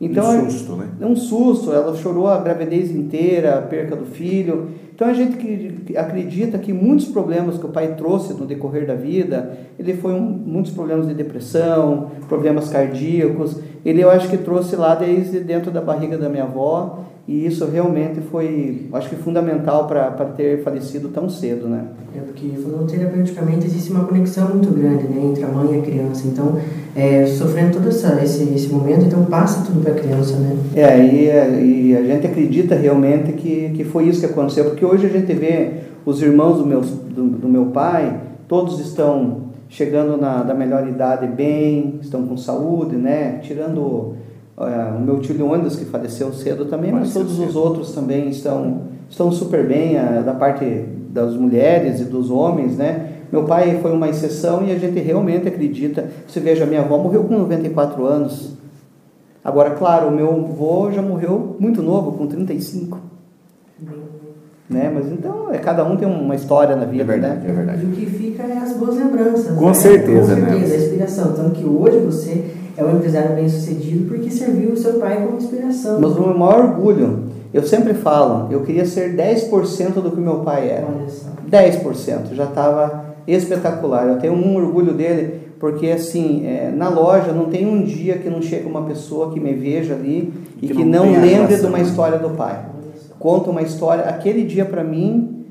Então, 0.04 0.46
um 0.46 0.50
susto, 0.50 0.72
né? 0.74 0.88
Um 1.00 1.14
susto, 1.14 1.72
ela 1.72 1.96
chorou 1.96 2.26
a 2.26 2.40
gravidez 2.40 2.90
inteira, 2.90 3.58
a 3.58 3.62
perca 3.62 3.94
do 3.94 4.04
filho. 4.04 4.70
Então 4.92 5.06
a 5.08 5.14
gente 5.14 5.96
acredita 5.96 6.58
que 6.58 6.72
muitos 6.72 7.06
problemas 7.06 7.56
que 7.56 7.66
o 7.66 7.68
pai 7.68 7.94
trouxe 7.94 8.34
no 8.34 8.44
decorrer 8.44 8.84
da 8.84 8.94
vida, 8.94 9.56
ele 9.78 9.94
foi 9.94 10.12
um, 10.12 10.20
muitos 10.20 10.72
problemas 10.72 11.06
de 11.06 11.14
depressão, 11.14 12.10
problemas 12.28 12.68
cardíacos, 12.68 13.60
ele 13.84 14.02
eu 14.02 14.10
acho 14.10 14.28
que 14.28 14.36
trouxe 14.36 14.74
lá 14.74 14.96
desde 14.96 15.38
dentro 15.38 15.70
da 15.70 15.80
barriga 15.80 16.18
da 16.18 16.28
minha 16.28 16.44
avó 16.44 17.04
e 17.26 17.46
isso 17.46 17.64
realmente 17.66 18.20
foi, 18.20 18.88
acho 18.92 19.08
que 19.08 19.14
fundamental 19.14 19.86
para 19.86 20.10
ter 20.36 20.64
falecido 20.64 21.08
tão 21.08 21.28
cedo, 21.28 21.68
né? 21.68 21.84
É 22.16 22.20
porque 22.20 22.48
terapeuticamente 22.88 23.64
existe 23.64 23.92
uma 23.92 24.04
conexão 24.04 24.48
muito 24.48 24.70
grande, 24.70 25.04
né, 25.04 25.24
entre 25.30 25.44
a 25.44 25.48
mãe 25.48 25.76
e 25.76 25.78
a 25.78 25.82
criança. 25.82 26.26
Então, 26.26 26.58
é, 26.96 27.24
sofrendo 27.26 27.74
todo 27.74 27.88
essa, 27.88 28.20
esse, 28.22 28.42
esse 28.52 28.68
momento, 28.68 29.04
então 29.06 29.24
passa 29.26 29.64
tudo 29.64 29.80
para 29.80 29.92
a 29.92 29.94
criança, 29.94 30.36
né? 30.36 30.56
É, 30.74 30.98
e, 30.98 31.90
e, 31.90 31.96
a 31.96 32.02
gente 32.02 32.26
acredita 32.26 32.74
realmente 32.74 33.32
que, 33.32 33.70
que 33.70 33.84
foi 33.84 34.08
isso 34.08 34.18
que 34.18 34.26
aconteceu, 34.26 34.64
porque 34.64 34.84
hoje 34.84 35.06
a 35.06 35.10
gente 35.10 35.32
vê 35.32 35.74
os 36.04 36.20
irmãos 36.20 36.58
do 36.58 36.66
meu, 36.66 36.80
do, 36.80 37.28
do 37.28 37.48
meu 37.48 37.66
pai, 37.66 38.20
todos 38.48 38.80
estão 38.80 39.42
chegando 39.68 40.16
na 40.16 40.42
da 40.42 40.54
melhor 40.54 40.86
idade 40.88 41.28
bem, 41.28 42.00
estão 42.02 42.26
com 42.26 42.36
saúde, 42.36 42.96
né? 42.96 43.38
Tirando 43.42 44.16
o 44.62 45.00
meu 45.00 45.20
tio 45.20 45.36
Leônidas, 45.36 45.76
que 45.76 45.84
faleceu 45.84 46.32
cedo 46.32 46.66
também, 46.66 46.92
mas 46.92 47.12
todos 47.12 47.38
os 47.38 47.56
outros 47.56 47.92
também 47.92 48.28
estão, 48.28 48.82
estão 49.08 49.30
super 49.32 49.66
bem, 49.66 49.98
a, 49.98 50.20
da 50.20 50.34
parte 50.34 50.64
das 51.10 51.34
mulheres 51.34 52.00
e 52.00 52.04
dos 52.04 52.30
homens, 52.30 52.76
né? 52.76 53.08
Meu 53.30 53.44
pai 53.44 53.78
foi 53.80 53.92
uma 53.92 54.08
exceção 54.08 54.62
e 54.66 54.72
a 54.72 54.78
gente 54.78 54.98
realmente 55.00 55.48
acredita. 55.48 56.10
Você 56.26 56.38
veja, 56.38 56.66
minha 56.66 56.82
avó 56.82 56.98
morreu 56.98 57.24
com 57.24 57.38
94 57.38 58.04
anos. 58.04 58.52
Agora, 59.42 59.70
claro, 59.70 60.08
o 60.08 60.10
meu 60.10 60.30
avô 60.30 60.90
já 60.92 61.00
morreu 61.02 61.56
muito 61.58 61.82
novo, 61.82 62.12
com 62.12 62.26
35. 62.26 62.98
Né? 64.68 64.90
Mas 64.94 65.10
então, 65.10 65.52
é, 65.52 65.58
cada 65.58 65.84
um 65.84 65.96
tem 65.96 66.06
uma 66.06 66.34
história 66.34 66.76
na 66.76 66.84
vida, 66.84 67.02
é 67.02 67.06
verdade, 67.06 67.46
né? 67.46 67.50
É 67.50 67.52
verdade. 67.52 67.84
E 67.84 67.86
o 67.86 67.92
que 67.92 68.06
fica 68.06 68.42
é 68.42 68.58
as 68.58 68.74
boas 68.74 68.96
lembranças. 68.96 69.56
Com 69.56 69.66
né? 69.66 69.74
certeza, 69.74 70.34
Com 70.34 70.40
né? 70.40 70.50
certeza, 70.50 70.74
a 70.74 70.78
inspiração. 70.78 71.32
Tanto 71.32 71.50
que 71.52 71.64
hoje 71.64 71.98
você 71.98 72.44
é 72.76 72.84
um 72.84 72.96
empresário 72.96 73.34
bem 73.34 73.48
sucedido 73.48 74.08
porque 74.08 74.30
serviu 74.30 74.70
o 74.70 74.76
seu 74.76 74.94
pai 74.94 75.24
como 75.24 75.36
inspiração. 75.36 76.00
Mas 76.00 76.16
o 76.16 76.20
meu 76.20 76.38
maior 76.38 76.64
orgulho, 76.64 77.24
eu 77.52 77.62
sempre 77.62 77.94
falo, 77.94 78.50
eu 78.50 78.62
queria 78.62 78.86
ser 78.86 79.14
10% 79.14 79.94
do 79.94 80.10
que 80.10 80.20
meu 80.20 80.40
pai 80.40 80.70
era. 80.70 80.86
Olha 80.86 81.08
só. 81.08 81.30
10%, 81.50 82.34
já 82.34 82.44
estava 82.44 83.14
espetacular. 83.26 84.08
Eu 84.08 84.18
tenho 84.18 84.32
um 84.32 84.56
orgulho 84.56 84.94
dele, 84.94 85.40
porque 85.60 85.88
assim, 85.88 86.46
é, 86.46 86.72
na 86.74 86.88
loja 86.88 87.32
não 87.32 87.46
tem 87.46 87.66
um 87.66 87.82
dia 87.82 88.18
que 88.18 88.30
não 88.30 88.40
chega 88.40 88.68
uma 88.68 88.82
pessoa 88.82 89.32
que 89.32 89.38
me 89.38 89.52
veja 89.52 89.94
ali 89.94 90.32
e 90.62 90.66
que, 90.68 90.74
que 90.74 90.84
não, 90.84 91.06
não 91.06 91.20
lembre 91.20 91.56
de 91.56 91.66
uma 91.66 91.78
né? 91.78 91.84
história 91.84 92.18
do 92.18 92.30
pai. 92.30 92.66
Conta 93.18 93.50
uma 93.50 93.62
história, 93.62 94.04
aquele 94.04 94.44
dia 94.44 94.64
para 94.64 94.82
mim, 94.82 95.44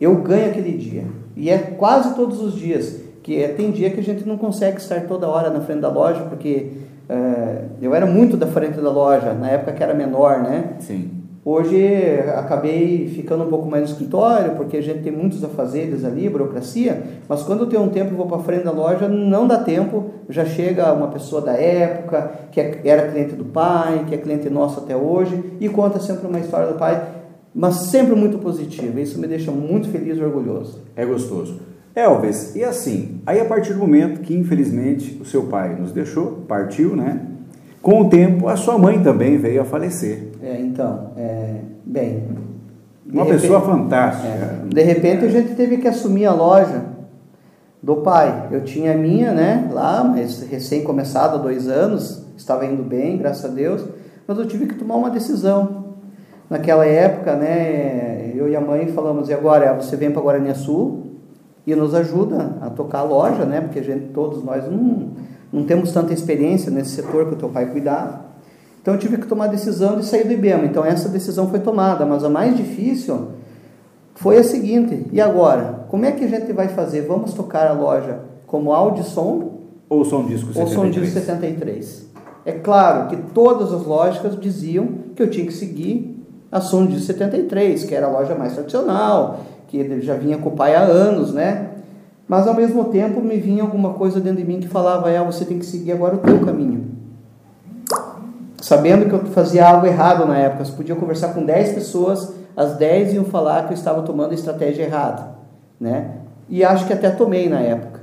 eu 0.00 0.14
ganho 0.16 0.46
aquele 0.46 0.78
dia. 0.78 1.04
E 1.36 1.50
é 1.50 1.58
quase 1.58 2.14
todos 2.14 2.40
os 2.40 2.54
dias 2.54 3.07
que 3.22 3.42
é, 3.42 3.48
tem 3.48 3.70
dia 3.70 3.90
que 3.90 4.00
a 4.00 4.02
gente 4.02 4.26
não 4.26 4.36
consegue 4.36 4.78
estar 4.78 5.06
toda 5.06 5.28
hora 5.28 5.50
na 5.50 5.60
frente 5.60 5.80
da 5.80 5.88
loja, 5.88 6.22
porque 6.28 6.70
é, 7.08 7.64
eu 7.80 7.94
era 7.94 8.06
muito 8.06 8.36
da 8.36 8.46
frente 8.46 8.80
da 8.80 8.90
loja, 8.90 9.32
na 9.32 9.50
época 9.50 9.72
que 9.72 9.82
era 9.82 9.94
menor, 9.94 10.42
né? 10.42 10.76
Sim. 10.80 11.18
Hoje 11.44 12.20
acabei 12.36 13.08
ficando 13.08 13.44
um 13.44 13.48
pouco 13.48 13.66
mais 13.70 13.84
no 13.84 13.88
escritório, 13.88 14.54
porque 14.54 14.76
a 14.76 14.82
gente 14.82 15.00
tem 15.00 15.10
muitos 15.10 15.42
afazeres 15.42 16.04
ali, 16.04 16.28
burocracia, 16.28 17.02
mas 17.26 17.42
quando 17.42 17.60
eu 17.60 17.66
tenho 17.66 17.82
um 17.82 17.88
tempo 17.88 18.12
e 18.12 18.16
vou 18.16 18.26
para 18.26 18.40
frente 18.40 18.64
da 18.64 18.70
loja, 18.70 19.08
não 19.08 19.46
dá 19.46 19.56
tempo, 19.56 20.10
já 20.28 20.44
chega 20.44 20.92
uma 20.92 21.08
pessoa 21.08 21.40
da 21.40 21.52
época, 21.52 22.30
que 22.52 22.60
é, 22.60 22.82
era 22.84 23.10
cliente 23.10 23.34
do 23.34 23.46
pai, 23.46 24.04
que 24.06 24.14
é 24.14 24.18
cliente 24.18 24.50
nosso 24.50 24.80
até 24.80 24.94
hoje, 24.94 25.42
e 25.58 25.70
conta 25.70 25.98
sempre 25.98 26.26
uma 26.26 26.38
história 26.38 26.68
do 26.68 26.74
pai, 26.74 27.02
mas 27.54 27.76
sempre 27.90 28.14
muito 28.14 28.36
positiva. 28.36 29.00
Isso 29.00 29.18
me 29.18 29.26
deixa 29.26 29.50
muito 29.50 29.88
feliz 29.88 30.18
e 30.18 30.22
orgulhoso. 30.22 30.82
É 30.94 31.06
gostoso. 31.06 31.60
Elvis, 31.98 32.54
e 32.54 32.62
assim, 32.62 33.20
aí 33.26 33.40
a 33.40 33.44
partir 33.44 33.72
do 33.72 33.80
momento 33.80 34.20
que 34.20 34.32
infelizmente 34.32 35.18
o 35.20 35.24
seu 35.24 35.44
pai 35.44 35.74
nos 35.74 35.90
deixou, 35.90 36.44
partiu, 36.46 36.94
né? 36.94 37.22
Com 37.82 38.02
o 38.02 38.08
tempo, 38.08 38.46
a 38.46 38.54
sua 38.54 38.78
mãe 38.78 39.02
também 39.02 39.36
veio 39.36 39.62
a 39.62 39.64
falecer. 39.64 40.28
É, 40.40 40.60
então, 40.60 41.10
é, 41.16 41.56
bem. 41.84 42.22
Uma 43.04 43.24
repente, 43.24 43.40
pessoa 43.40 43.60
fantástica. 43.62 44.28
É, 44.28 44.60
de 44.68 44.82
repente 44.82 45.24
a 45.24 45.28
gente 45.28 45.56
teve 45.56 45.78
que 45.78 45.88
assumir 45.88 46.26
a 46.26 46.32
loja 46.32 46.84
do 47.82 47.96
pai. 47.96 48.46
Eu 48.52 48.62
tinha 48.62 48.92
a 48.92 48.96
minha, 48.96 49.32
né, 49.32 49.68
lá, 49.72 50.04
mas 50.04 50.42
recém 50.42 50.84
começada 50.84 51.34
há 51.34 51.38
dois 51.38 51.66
anos, 51.66 52.24
estava 52.36 52.64
indo 52.64 52.84
bem, 52.84 53.18
graças 53.18 53.44
a 53.44 53.52
Deus, 53.52 53.84
mas 54.24 54.38
eu 54.38 54.46
tive 54.46 54.66
que 54.66 54.76
tomar 54.76 54.94
uma 54.94 55.10
decisão. 55.10 55.94
Naquela 56.48 56.86
época, 56.86 57.34
né, 57.34 58.32
eu 58.36 58.48
e 58.48 58.54
a 58.54 58.60
mãe 58.60 58.86
falamos, 58.86 59.28
e 59.28 59.34
agora 59.34 59.74
você 59.74 59.96
vem 59.96 60.12
para 60.12 60.22
Guarani 60.22 60.54
Sul 60.54 61.07
e 61.70 61.76
nos 61.76 61.94
ajuda 61.94 62.56
a 62.62 62.70
tocar 62.70 63.00
a 63.00 63.02
loja, 63.02 63.44
né, 63.44 63.60
porque 63.60 63.78
a 63.78 63.82
gente, 63.82 64.06
todos 64.06 64.42
nós 64.42 64.64
não, 64.64 65.08
não 65.52 65.64
temos 65.64 65.92
tanta 65.92 66.14
experiência 66.14 66.70
nesse 66.70 66.90
setor 66.90 67.26
que 67.26 67.34
o 67.34 67.36
teu 67.36 67.50
pai 67.50 67.66
cuidava. 67.66 68.20
Então 68.80 68.94
eu 68.94 68.98
tive 68.98 69.18
que 69.18 69.26
tomar 69.26 69.44
a 69.44 69.48
decisão 69.48 69.98
de 69.98 70.06
sair 70.06 70.24
do 70.24 70.32
IBEMA. 70.32 70.64
Então 70.64 70.82
essa 70.82 71.10
decisão 71.10 71.48
foi 71.50 71.60
tomada, 71.60 72.06
mas 72.06 72.24
a 72.24 72.30
mais 72.30 72.56
difícil 72.56 73.32
foi 74.14 74.38
a 74.38 74.44
seguinte: 74.44 75.06
e 75.12 75.20
agora? 75.20 75.84
Como 75.88 76.06
é 76.06 76.12
que 76.12 76.24
a 76.24 76.28
gente 76.28 76.52
vai 76.54 76.68
fazer? 76.68 77.02
Vamos 77.02 77.34
tocar 77.34 77.66
a 77.66 77.72
loja 77.72 78.20
como 78.46 78.72
áudio 78.72 79.04
som 79.04 79.58
ou 79.90 80.06
som 80.06 80.24
disco 80.24 80.54
73? 80.54 80.56
Ou 80.56 80.84
som 80.84 80.90
disco 80.90 81.18
73. 81.18 82.08
É 82.46 82.52
claro 82.52 83.08
que 83.08 83.16
todas 83.34 83.72
as 83.74 83.84
lógicas 83.84 84.40
diziam 84.40 84.88
que 85.14 85.22
eu 85.22 85.28
tinha 85.28 85.44
que 85.44 85.52
seguir 85.52 86.24
a 86.50 86.62
som 86.62 86.86
disco 86.86 87.04
73, 87.04 87.84
que 87.84 87.94
era 87.94 88.06
a 88.06 88.10
loja 88.10 88.34
mais 88.34 88.54
tradicional, 88.54 89.40
que 89.68 90.00
já 90.00 90.14
vinha 90.14 90.38
com 90.38 90.48
o 90.48 90.56
pai 90.56 90.74
há 90.74 90.80
anos, 90.80 91.32
né? 91.32 91.68
Mas 92.26 92.48
ao 92.48 92.54
mesmo 92.54 92.86
tempo 92.86 93.20
me 93.20 93.36
vinha 93.36 93.62
alguma 93.62 93.94
coisa 93.94 94.20
dentro 94.20 94.38
de 94.38 94.44
mim 94.44 94.58
que 94.58 94.68
falava: 94.68 95.08
é, 95.08 95.22
você 95.22 95.44
tem 95.44 95.58
que 95.58 95.66
seguir 95.66 95.92
agora 95.92 96.16
o 96.16 96.18
teu 96.18 96.40
caminho 96.40 96.98
sabendo 98.60 99.06
que 99.06 99.14
eu 99.14 99.20
fazia 99.32 99.66
algo 99.66 99.86
errado 99.86 100.26
na 100.26 100.36
época. 100.36 100.64
Você 100.64 100.72
podia 100.72 100.96
conversar 100.96 101.32
com 101.32 101.44
10 101.44 101.72
pessoas, 101.72 102.34
as 102.56 102.76
10 102.76 103.14
iam 103.14 103.24
falar 103.24 103.66
que 103.66 103.72
eu 103.72 103.76
estava 103.76 104.02
tomando 104.02 104.32
a 104.32 104.34
estratégia 104.34 104.84
errada, 104.84 105.30
né? 105.80 106.16
E 106.48 106.64
acho 106.64 106.86
que 106.86 106.92
até 106.92 107.10
tomei 107.10 107.48
na 107.48 107.60
época. 107.60 108.00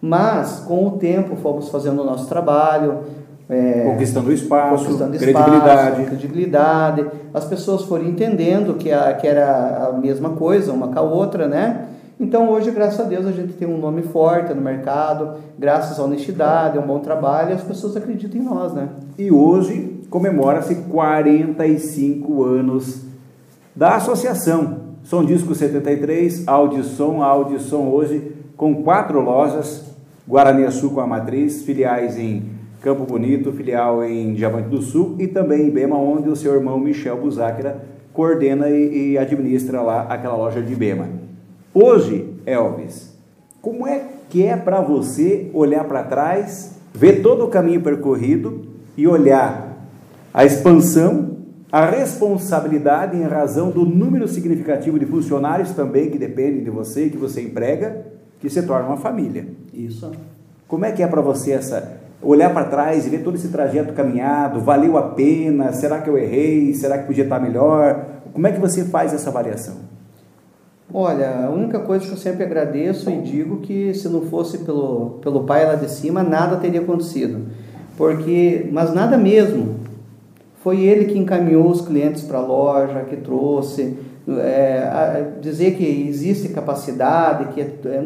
Mas, 0.00 0.60
com 0.60 0.86
o 0.86 0.92
tempo, 0.92 1.36
fomos 1.36 1.68
fazendo 1.70 2.02
o 2.02 2.04
nosso 2.04 2.28
trabalho. 2.28 3.00
É, 3.48 3.84
conquistando 3.84 4.32
espaço, 4.32 4.84
conquistando 4.84 5.16
credibilidade. 5.16 5.90
Espaço, 5.90 6.06
credibilidade. 6.06 7.06
As 7.32 7.44
pessoas 7.44 7.82
foram 7.82 8.04
entendendo 8.04 8.74
que, 8.74 8.90
a, 8.90 9.14
que 9.14 9.26
era 9.26 9.88
a 9.88 9.92
mesma 9.92 10.30
coisa, 10.30 10.72
uma 10.72 10.88
com 10.88 10.98
a 10.98 11.02
outra, 11.02 11.46
né? 11.46 11.86
Então 12.18 12.48
hoje, 12.48 12.70
graças 12.70 12.98
a 12.98 13.04
Deus, 13.04 13.26
a 13.26 13.30
gente 13.30 13.52
tem 13.52 13.68
um 13.68 13.78
nome 13.78 14.02
forte 14.02 14.52
no 14.54 14.60
mercado, 14.62 15.34
graças 15.58 16.00
à 16.00 16.02
honestidade, 16.02 16.78
a 16.78 16.80
um 16.80 16.86
bom 16.86 16.98
trabalho, 16.98 17.54
as 17.54 17.62
pessoas 17.62 17.94
acreditam 17.94 18.40
em 18.40 18.44
nós, 18.44 18.72
né? 18.72 18.88
E 19.18 19.30
hoje 19.30 20.00
comemora-se 20.08 20.74
45 20.74 22.42
anos 22.42 23.02
da 23.74 23.96
associação. 23.96 24.86
Som 25.04 25.24
Disco 25.24 25.54
73, 25.54 26.48
Audição, 26.48 27.22
Audição 27.22 27.92
hoje 27.92 28.32
com 28.56 28.82
quatro 28.82 29.20
lojas, 29.20 29.84
Guarani 30.26 30.68
Sul 30.72 30.90
com 30.90 31.00
a 31.00 31.06
matriz, 31.06 31.62
filiais 31.62 32.18
em 32.18 32.55
Campo 32.86 33.04
Bonito, 33.04 33.50
filial 33.50 34.04
em 34.04 34.32
Diamante 34.32 34.68
do 34.68 34.80
Sul 34.80 35.16
e 35.18 35.26
também 35.26 35.66
em 35.66 35.70
Bema, 35.70 35.98
onde 35.98 36.28
o 36.28 36.36
seu 36.36 36.54
irmão 36.54 36.78
Michel 36.78 37.20
Buzáquera 37.20 37.84
coordena 38.12 38.70
e, 38.70 39.14
e 39.14 39.18
administra 39.18 39.82
lá 39.82 40.02
aquela 40.02 40.36
loja 40.36 40.62
de 40.62 40.72
Bema. 40.72 41.08
Hoje, 41.74 42.32
Elvis, 42.46 43.12
como 43.60 43.88
é 43.88 44.04
que 44.30 44.44
é 44.44 44.56
para 44.56 44.80
você 44.80 45.50
olhar 45.52 45.82
para 45.82 46.04
trás, 46.04 46.76
ver 46.94 47.22
todo 47.22 47.46
o 47.46 47.48
caminho 47.48 47.80
percorrido 47.80 48.62
e 48.96 49.08
olhar 49.08 49.84
a 50.32 50.44
expansão, 50.44 51.38
a 51.72 51.84
responsabilidade 51.86 53.16
em 53.16 53.24
razão 53.24 53.72
do 53.72 53.84
número 53.84 54.28
significativo 54.28 54.96
de 54.96 55.06
funcionários 55.06 55.72
também 55.72 56.08
que 56.08 56.18
dependem 56.18 56.62
de 56.62 56.70
você, 56.70 57.08
que 57.08 57.16
você 57.16 57.42
emprega, 57.42 58.06
que 58.38 58.48
se 58.48 58.62
torna 58.62 58.86
uma 58.86 58.96
família. 58.96 59.48
Isso. 59.74 60.12
Como 60.68 60.84
é 60.84 60.92
que 60.92 61.02
é 61.02 61.08
para 61.08 61.20
você 61.20 61.50
essa 61.50 62.05
olhar 62.22 62.52
para 62.52 62.64
trás 62.64 63.06
e 63.06 63.10
ver 63.10 63.22
todo 63.22 63.36
esse 63.36 63.48
trajeto 63.48 63.92
caminhado, 63.92 64.60
valeu 64.60 64.96
a 64.96 65.02
pena? 65.02 65.72
Será 65.72 66.00
que 66.00 66.08
eu 66.08 66.16
errei? 66.16 66.74
Será 66.74 66.98
que 66.98 67.06
podia 67.06 67.24
estar 67.24 67.40
melhor? 67.40 68.04
Como 68.32 68.46
é 68.46 68.52
que 68.52 68.60
você 68.60 68.84
faz 68.84 69.14
essa 69.14 69.30
avaliação? 69.30 69.74
Olha, 70.92 71.46
a 71.46 71.50
única 71.50 71.80
coisa 71.80 72.06
que 72.06 72.12
eu 72.12 72.16
sempre 72.16 72.44
agradeço 72.44 73.10
e 73.10 73.20
digo 73.20 73.58
que 73.58 73.92
se 73.92 74.08
não 74.08 74.22
fosse 74.22 74.58
pelo, 74.58 75.18
pelo 75.20 75.44
pai 75.44 75.66
lá 75.66 75.74
de 75.74 75.90
cima, 75.90 76.22
nada 76.22 76.56
teria 76.56 76.80
acontecido. 76.80 77.46
Porque, 77.96 78.68
mas 78.72 78.94
nada 78.94 79.16
mesmo. 79.16 79.76
Foi 80.62 80.80
ele 80.80 81.06
que 81.06 81.18
encaminhou 81.18 81.68
os 81.68 81.80
clientes 81.80 82.22
para 82.22 82.38
a 82.38 82.42
loja, 82.42 83.04
que 83.08 83.16
trouxe. 83.16 83.96
É, 84.28 85.32
dizer 85.40 85.76
que 85.76 85.84
existe 86.08 86.48
capacidade, 86.48 87.52
que 87.52 87.60
é, 87.60 88.04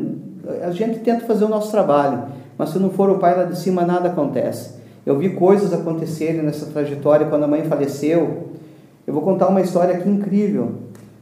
a 0.62 0.70
gente 0.70 1.00
tenta 1.00 1.24
fazer 1.24 1.44
o 1.44 1.48
nosso 1.48 1.70
trabalho, 1.70 2.24
mas 2.60 2.68
se 2.68 2.78
não 2.78 2.90
for 2.90 3.08
o 3.08 3.18
pai 3.18 3.34
lá 3.34 3.44
de 3.44 3.58
cima, 3.58 3.86
nada 3.86 4.10
acontece. 4.10 4.74
Eu 5.06 5.16
vi 5.16 5.30
coisas 5.30 5.72
acontecerem 5.72 6.42
nessa 6.42 6.66
trajetória 6.66 7.26
quando 7.26 7.44
a 7.44 7.46
mãe 7.46 7.62
faleceu. 7.62 8.48
Eu 9.06 9.14
vou 9.14 9.22
contar 9.22 9.48
uma 9.48 9.62
história 9.62 9.94
aqui 9.94 10.06
incrível. 10.06 10.72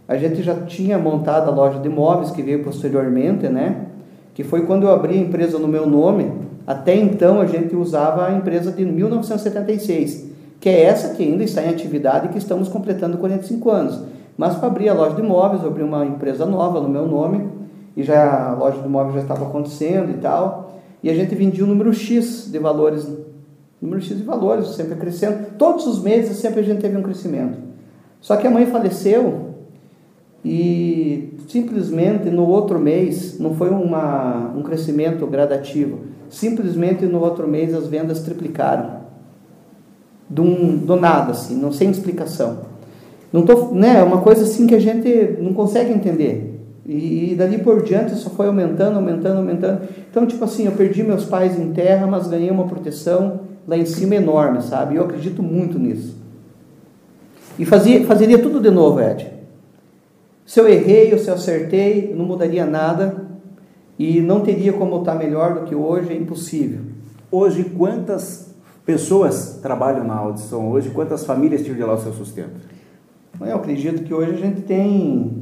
A 0.08 0.16
gente 0.16 0.42
já 0.42 0.54
tinha 0.54 0.98
montado 0.98 1.48
a 1.48 1.54
loja 1.54 1.78
de 1.78 1.86
imóveis 1.86 2.32
que 2.32 2.42
veio 2.42 2.64
posteriormente, 2.64 3.48
né? 3.48 3.86
Que 4.34 4.42
foi 4.42 4.66
quando 4.66 4.88
eu 4.88 4.90
abri 4.90 5.14
a 5.14 5.20
empresa 5.20 5.60
no 5.60 5.68
meu 5.68 5.86
nome. 5.86 6.32
Até 6.66 6.96
então 6.96 7.40
a 7.40 7.46
gente 7.46 7.76
usava 7.76 8.26
a 8.26 8.32
empresa 8.32 8.72
de 8.72 8.84
1976 8.84 10.26
que 10.60 10.68
é 10.68 10.82
essa 10.82 11.14
que 11.14 11.22
ainda 11.22 11.44
está 11.44 11.62
em 11.62 11.68
atividade 11.68 12.26
e 12.26 12.28
que 12.30 12.38
estamos 12.38 12.68
completando 12.68 13.16
45 13.18 13.70
anos. 13.70 14.02
Mas 14.36 14.56
para 14.56 14.66
abrir 14.66 14.88
a 14.88 14.94
loja 14.94 15.14
de 15.14 15.22
imóveis, 15.22 15.62
eu 15.62 15.68
abri 15.68 15.84
uma 15.84 16.04
empresa 16.04 16.44
nova 16.44 16.80
no 16.80 16.88
meu 16.88 17.06
nome, 17.06 17.48
e 17.96 18.02
já 18.02 18.50
a 18.50 18.54
loja 18.54 18.78
de 18.78 18.86
imóveis 18.86 19.14
já 19.14 19.22
estava 19.22 19.44
acontecendo 19.44 20.10
e 20.10 20.14
tal, 20.14 20.67
e 21.02 21.10
a 21.10 21.14
gente 21.14 21.34
vendia 21.34 21.64
um 21.64 21.68
número 21.68 21.92
X 21.92 22.48
de 22.50 22.58
valores, 22.58 23.08
número 23.80 24.00
X 24.02 24.16
de 24.16 24.22
valores, 24.22 24.68
sempre 24.70 24.96
crescendo. 24.96 25.56
Todos 25.56 25.86
os 25.86 26.02
meses 26.02 26.36
sempre 26.38 26.60
a 26.60 26.62
gente 26.62 26.80
teve 26.80 26.96
um 26.96 27.02
crescimento. 27.02 27.58
Só 28.20 28.36
que 28.36 28.46
a 28.46 28.50
mãe 28.50 28.66
faleceu 28.66 29.54
e 30.44 31.34
simplesmente 31.48 32.30
no 32.30 32.46
outro 32.46 32.78
mês, 32.78 33.38
não 33.38 33.54
foi 33.54 33.70
uma, 33.70 34.52
um 34.56 34.62
crescimento 34.62 35.26
gradativo, 35.26 36.00
simplesmente 36.28 37.06
no 37.06 37.20
outro 37.20 37.48
mês 37.48 37.74
as 37.74 37.86
vendas 37.86 38.20
triplicaram 38.20 38.98
do, 40.28 40.44
do 40.76 40.96
nada, 40.96 41.32
assim, 41.32 41.56
não 41.56 41.72
sem 41.72 41.90
explicação. 41.90 42.60
Não 43.32 43.42
tô, 43.42 43.72
né, 43.74 44.00
é 44.00 44.02
uma 44.02 44.20
coisa 44.20 44.42
assim 44.42 44.66
que 44.66 44.74
a 44.74 44.78
gente 44.78 45.36
não 45.40 45.52
consegue 45.52 45.92
entender. 45.92 46.47
E, 46.88 47.32
e 47.32 47.34
dali 47.34 47.58
por 47.58 47.82
diante 47.82 48.14
só 48.14 48.30
foi 48.30 48.46
aumentando, 48.46 48.96
aumentando, 48.96 49.36
aumentando. 49.36 49.82
Então, 50.10 50.26
tipo 50.26 50.42
assim, 50.42 50.64
eu 50.64 50.72
perdi 50.72 51.02
meus 51.02 51.26
pais 51.26 51.58
em 51.58 51.70
terra, 51.74 52.06
mas 52.06 52.26
ganhei 52.26 52.50
uma 52.50 52.66
proteção 52.66 53.40
lá 53.66 53.76
em 53.76 53.84
cima 53.84 54.14
enorme, 54.14 54.62
sabe? 54.62 54.96
Eu 54.96 55.04
acredito 55.04 55.42
muito 55.42 55.78
nisso. 55.78 56.16
E 57.58 57.66
fazia, 57.66 58.02
fazeria 58.06 58.38
tudo 58.38 58.58
de 58.58 58.70
novo, 58.70 59.00
Ed. 59.02 59.30
Se 60.46 60.58
eu 60.58 60.66
errei 60.66 61.12
ou 61.12 61.18
se 61.18 61.28
eu 61.28 61.34
acertei, 61.34 62.14
não 62.16 62.24
mudaria 62.24 62.64
nada 62.64 63.26
e 63.98 64.22
não 64.22 64.40
teria 64.40 64.72
como 64.72 65.00
estar 65.00 65.14
melhor 65.14 65.56
do 65.56 65.66
que 65.66 65.74
hoje, 65.74 66.10
é 66.10 66.16
impossível. 66.16 66.80
Hoje, 67.30 67.64
quantas 67.64 68.54
pessoas 68.86 69.58
trabalham 69.60 70.04
na 70.04 70.14
audição 70.14 70.70
hoje? 70.70 70.88
Quantas 70.88 71.26
famílias 71.26 71.62
tiram 71.62 71.76
de 71.76 71.82
lá 71.82 71.92
o 71.92 71.98
seu 71.98 72.14
sustento? 72.14 72.56
Eu 73.38 73.56
acredito 73.56 74.04
que 74.04 74.14
hoje 74.14 74.32
a 74.32 74.36
gente 74.36 74.62
tem. 74.62 75.37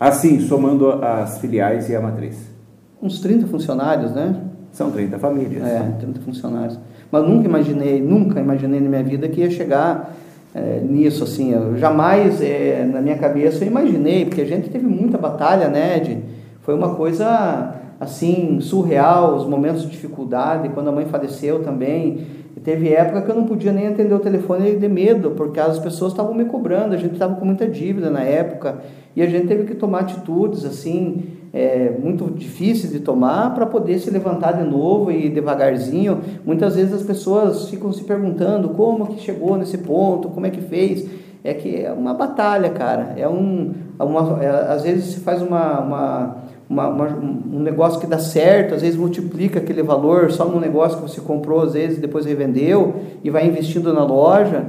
Assim, 0.00 0.40
somando 0.40 0.90
as 1.04 1.38
filiais 1.40 1.90
e 1.90 1.94
a 1.94 2.00
matriz. 2.00 2.50
Uns 3.02 3.20
30 3.20 3.46
funcionários, 3.48 4.12
né? 4.12 4.34
São 4.72 4.90
30 4.90 5.18
famílias. 5.18 5.62
É, 5.62 5.78
30 6.00 6.20
funcionários. 6.20 6.78
Mas 7.12 7.22
nunca 7.22 7.46
imaginei, 7.46 8.00
nunca 8.00 8.40
imaginei 8.40 8.80
na 8.80 8.88
minha 8.88 9.02
vida 9.02 9.28
que 9.28 9.42
ia 9.42 9.50
chegar 9.50 10.16
é, 10.54 10.80
nisso, 10.80 11.24
assim. 11.24 11.52
Eu 11.52 11.76
jamais, 11.76 12.40
é, 12.40 12.88
na 12.90 13.02
minha 13.02 13.18
cabeça, 13.18 13.62
eu 13.62 13.68
imaginei, 13.68 14.24
porque 14.24 14.40
a 14.40 14.46
gente 14.46 14.70
teve 14.70 14.86
muita 14.86 15.18
batalha, 15.18 15.68
né, 15.68 15.98
Ed? 15.98 16.22
Foi 16.62 16.74
uma 16.74 16.94
coisa, 16.94 17.74
assim, 18.00 18.58
surreal, 18.62 19.36
os 19.36 19.46
momentos 19.46 19.82
de 19.82 19.90
dificuldade, 19.90 20.70
quando 20.70 20.88
a 20.88 20.92
mãe 20.92 21.04
faleceu 21.04 21.62
também 21.62 22.26
Teve 22.62 22.90
época 22.90 23.22
que 23.22 23.30
eu 23.30 23.34
não 23.34 23.44
podia 23.44 23.72
nem 23.72 23.86
atender 23.86 24.14
o 24.14 24.18
telefone 24.18 24.76
de 24.76 24.88
medo, 24.88 25.30
porque 25.30 25.58
as 25.58 25.78
pessoas 25.78 26.12
estavam 26.12 26.34
me 26.34 26.44
cobrando, 26.44 26.94
a 26.94 26.98
gente 26.98 27.14
estava 27.14 27.34
com 27.34 27.44
muita 27.44 27.66
dívida 27.66 28.10
na 28.10 28.22
época, 28.22 28.80
e 29.16 29.22
a 29.22 29.26
gente 29.26 29.46
teve 29.46 29.64
que 29.64 29.74
tomar 29.74 30.00
atitudes 30.00 30.64
assim, 30.64 31.22
é, 31.52 31.90
muito 31.98 32.30
difíceis 32.30 32.92
de 32.92 33.00
tomar 33.00 33.54
para 33.54 33.66
poder 33.66 33.98
se 33.98 34.10
levantar 34.10 34.52
de 34.52 34.62
novo 34.62 35.10
e 35.10 35.28
devagarzinho. 35.28 36.20
Muitas 36.44 36.76
vezes 36.76 36.92
as 36.92 37.02
pessoas 37.02 37.68
ficam 37.68 37.92
se 37.92 38.04
perguntando 38.04 38.68
como 38.70 39.06
que 39.06 39.20
chegou 39.20 39.56
nesse 39.56 39.78
ponto, 39.78 40.28
como 40.28 40.46
é 40.46 40.50
que 40.50 40.60
fez. 40.60 41.08
É 41.42 41.54
que 41.54 41.82
é 41.82 41.90
uma 41.90 42.12
batalha, 42.12 42.68
cara. 42.68 43.14
É 43.16 43.26
um, 43.26 43.72
uma, 43.98 44.44
é, 44.44 44.48
às 44.72 44.82
vezes 44.82 45.14
se 45.14 45.20
faz 45.20 45.40
uma, 45.40 45.80
uma 45.80 46.36
uma, 46.70 46.86
uma, 46.86 47.06
um 47.08 47.58
negócio 47.58 48.00
que 48.00 48.06
dá 48.06 48.20
certo, 48.20 48.76
às 48.76 48.82
vezes 48.82 48.96
multiplica 48.96 49.58
aquele 49.58 49.82
valor 49.82 50.30
só 50.30 50.44
num 50.44 50.60
negócio 50.60 50.98
que 50.98 51.02
você 51.02 51.20
comprou, 51.20 51.62
às 51.62 51.72
vezes 51.72 51.98
depois 51.98 52.24
revendeu 52.24 52.94
e 53.24 53.28
vai 53.28 53.44
investindo 53.44 53.92
na 53.92 54.04
loja. 54.04 54.66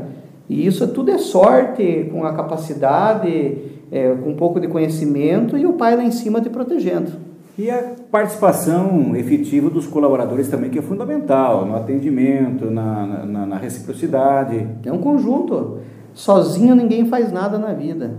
E 0.49 0.65
isso 0.65 0.87
tudo 0.87 1.11
é 1.11 1.19
sorte, 1.19 2.09
com 2.11 2.25
a 2.25 2.33
capacidade, 2.33 3.55
é, 3.91 4.15
com 4.15 4.31
um 4.31 4.35
pouco 4.35 4.59
de 4.59 4.67
conhecimento 4.67 5.55
e 5.55 5.67
o 5.67 5.73
pai 5.73 5.95
lá 5.95 6.03
em 6.03 6.11
cima 6.11 6.41
te 6.41 6.49
protegendo. 6.49 7.11
E 7.55 7.69
a 7.69 7.93
participação 8.09 9.15
efetiva 9.15 9.69
dos 9.69 9.85
colaboradores 9.85 10.47
também, 10.47 10.71
que 10.71 10.79
é 10.79 10.81
fundamental, 10.81 11.65
no 11.67 11.75
atendimento, 11.75 12.71
na, 12.71 13.05
na, 13.25 13.45
na 13.45 13.57
reciprocidade. 13.57 14.67
É 14.83 14.91
um 14.91 14.97
conjunto. 14.97 15.77
Sozinho 16.13 16.73
ninguém 16.73 17.05
faz 17.05 17.31
nada 17.31 17.59
na 17.59 17.73
vida. 17.73 18.15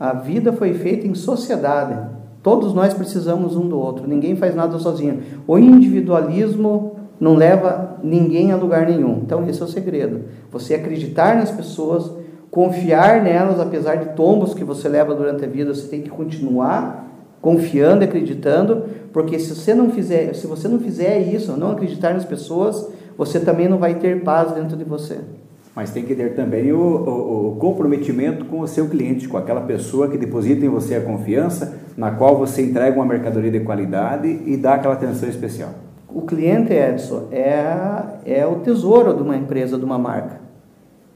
A 0.00 0.12
vida 0.12 0.52
foi 0.52 0.74
feita 0.74 1.06
em 1.06 1.14
sociedade. 1.14 2.13
Todos 2.44 2.74
nós 2.74 2.92
precisamos 2.92 3.56
um 3.56 3.66
do 3.66 3.78
outro, 3.78 4.06
ninguém 4.06 4.36
faz 4.36 4.54
nada 4.54 4.78
sozinho. 4.78 5.22
O 5.46 5.58
individualismo 5.58 6.96
não 7.18 7.34
leva 7.34 7.96
ninguém 8.04 8.52
a 8.52 8.56
lugar 8.56 8.86
nenhum. 8.86 9.20
Então, 9.24 9.48
esse 9.48 9.62
é 9.62 9.64
o 9.64 9.68
segredo. 9.68 10.24
Você 10.52 10.74
acreditar 10.74 11.36
nas 11.36 11.50
pessoas, 11.50 12.12
confiar 12.50 13.22
nelas, 13.22 13.58
apesar 13.58 13.94
de 13.94 14.14
tombos 14.14 14.52
que 14.52 14.62
você 14.62 14.90
leva 14.90 15.14
durante 15.14 15.42
a 15.42 15.48
vida, 15.48 15.72
você 15.72 15.88
tem 15.88 16.02
que 16.02 16.10
continuar 16.10 17.02
confiando 17.40 18.04
e 18.04 18.06
acreditando, 18.06 18.84
porque 19.10 19.38
se 19.38 19.54
você 19.54 19.72
não 19.72 19.90
fizer, 19.90 20.34
se 20.34 20.46
você 20.46 20.68
não 20.68 20.78
fizer 20.78 21.20
isso, 21.20 21.56
não 21.56 21.72
acreditar 21.72 22.12
nas 22.12 22.26
pessoas, 22.26 22.90
você 23.16 23.40
também 23.40 23.68
não 23.68 23.78
vai 23.78 23.94
ter 23.94 24.22
paz 24.22 24.52
dentro 24.52 24.76
de 24.76 24.84
você 24.84 25.18
mas 25.74 25.90
tem 25.90 26.04
que 26.04 26.14
ter 26.14 26.34
também 26.34 26.72
o, 26.72 26.78
o, 26.78 27.48
o, 27.48 27.56
comprometimento 27.56 28.44
com 28.44 28.60
o 28.60 28.68
seu 28.68 28.88
cliente, 28.88 29.26
com 29.26 29.36
aquela 29.36 29.62
pessoa 29.62 30.08
que 30.08 30.16
deposita 30.16 30.64
em 30.64 30.68
você 30.68 30.94
a 30.94 31.00
confiança, 31.00 31.80
na 31.96 32.10
qual 32.10 32.36
você 32.36 32.62
entrega 32.62 32.96
uma 32.96 33.06
mercadoria 33.06 33.50
de 33.50 33.60
qualidade 33.60 34.42
e 34.46 34.56
dá 34.56 34.74
aquela 34.74 34.94
atenção 34.94 35.28
especial. 35.28 35.70
O 36.08 36.22
cliente, 36.22 36.72
Edson, 36.72 37.28
é, 37.30 38.02
é 38.24 38.46
o 38.46 38.56
tesouro 38.56 39.14
de 39.14 39.22
uma 39.22 39.36
empresa, 39.36 39.78
de 39.78 39.84
uma 39.84 39.98
marca. 39.98 40.40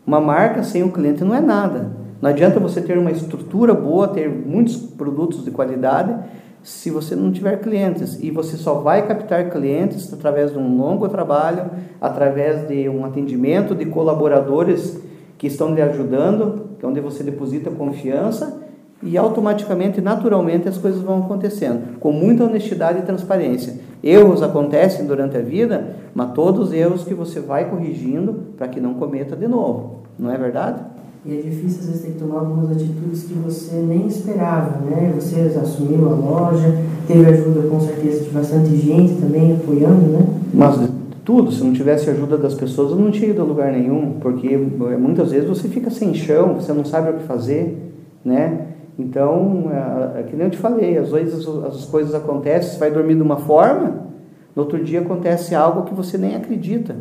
Uma 0.07 0.21
marca 0.21 0.63
sem 0.63 0.83
o 0.83 0.91
cliente 0.91 1.23
não 1.23 1.35
é 1.35 1.41
nada. 1.41 1.91
Não 2.21 2.31
adianta 2.31 2.59
você 2.59 2.81
ter 2.81 2.99
uma 2.99 3.11
estrutura 3.11 3.75
boa, 3.75 4.09
ter 4.09 4.29
muitos 4.29 4.77
produtos 4.77 5.45
de 5.45 5.51
qualidade, 5.51 6.17
se 6.63 6.91
você 6.91 7.15
não 7.15 7.31
tiver 7.31 7.61
clientes. 7.61 8.19
E 8.21 8.31
você 8.31 8.57
só 8.57 8.75
vai 8.75 9.07
captar 9.07 9.51
clientes 9.51 10.13
através 10.13 10.53
de 10.53 10.59
um 10.59 10.77
longo 10.77 11.09
trabalho, 11.09 11.71
através 12.01 12.67
de 12.67 12.89
um 12.89 13.05
atendimento 13.05 13.75
de 13.75 13.87
colaboradores 13.87 15.01
que 15.37 15.47
estão 15.47 15.73
lhe 15.73 15.83
ajudando, 15.83 16.71
que 16.79 16.85
é 16.85 16.89
onde 16.89 17.01
você 17.01 17.23
deposita 17.23 17.71
confiança 17.71 18.68
e 19.03 19.17
automaticamente, 19.17 20.01
naturalmente, 20.01 20.69
as 20.69 20.77
coisas 20.77 21.01
vão 21.01 21.21
acontecendo, 21.21 21.99
com 22.01 22.11
muita 22.11 22.45
honestidade 22.45 22.99
e 22.99 23.03
transparência. 23.03 23.75
Erros 24.03 24.43
acontecem 24.43 25.07
durante 25.07 25.37
a 25.37 25.41
vida, 25.41 25.97
mas 26.15 26.33
todos 26.33 26.69
os 26.69 26.75
erros 26.75 27.05
que 27.05 27.15
você 27.15 27.41
vai 27.41 27.69
corrigindo 27.69 28.47
para 28.57 28.69
que 28.69 28.81
não 28.81 28.95
cometa 28.95 29.37
de 29.37 29.47
novo. 29.47 30.01
Não 30.19 30.31
é 30.31 30.37
verdade? 30.37 30.81
E 31.25 31.37
é 31.37 31.43
difícil, 31.43 31.81
às 31.81 31.87
vezes, 31.87 32.03
ter 32.03 32.13
que 32.13 32.19
tomar 32.19 32.41
algumas 32.41 32.71
atitudes 32.71 33.25
que 33.25 33.35
você 33.35 33.77
nem 33.77 34.07
esperava, 34.07 34.81
né? 34.85 35.13
Você 35.15 35.41
assumiu 35.61 36.09
a 36.09 36.15
loja, 36.15 36.75
teve 37.07 37.27
ajuda, 37.27 37.69
com 37.69 37.81
certeza, 37.81 38.25
de 38.25 38.31
bastante 38.31 38.77
gente 38.77 39.21
também 39.21 39.53
apoiando, 39.53 40.13
né? 40.13 40.27
Mas 40.55 40.89
tudo, 41.25 41.53
se 41.53 41.63
não 41.63 41.73
tivesse 41.73 42.09
ajuda 42.09 42.39
das 42.39 42.55
pessoas, 42.55 42.93
eu 42.93 42.97
não 42.97 43.11
tinha 43.11 43.31
ido 43.31 43.43
a 43.43 43.45
lugar 43.45 43.71
nenhum, 43.73 44.15
porque 44.21 44.49
eh, 44.55 44.97
muitas 44.97 45.31
vezes 45.31 45.49
você 45.49 45.69
fica 45.69 45.91
sem 45.91 46.15
chão, 46.15 46.55
você 46.55 46.73
não 46.73 46.85
sabe 46.85 47.11
o 47.11 47.15
que 47.15 47.25
fazer, 47.25 47.93
né? 48.25 48.67
Então, 48.99 49.71
é, 50.17 50.21
é 50.21 50.23
que 50.25 50.35
nem 50.35 50.47
eu 50.47 50.51
te 50.51 50.59
falei, 50.59 50.99
às 50.99 51.13
vezes 51.13 51.47
as 51.47 51.85
coisas 51.85 52.15
acontecem, 52.15 52.73
você 52.73 52.79
vai 52.79 52.91
dormir 52.91 53.15
de 53.15 53.23
uma 53.23 53.37
forma, 53.37 54.09
no 54.57 54.63
outro 54.63 54.83
dia 54.83 55.01
acontece 55.01 55.55
algo 55.55 55.85
que 55.85 55.95
você 55.95 56.19
nem 56.19 56.35
acredita. 56.35 56.97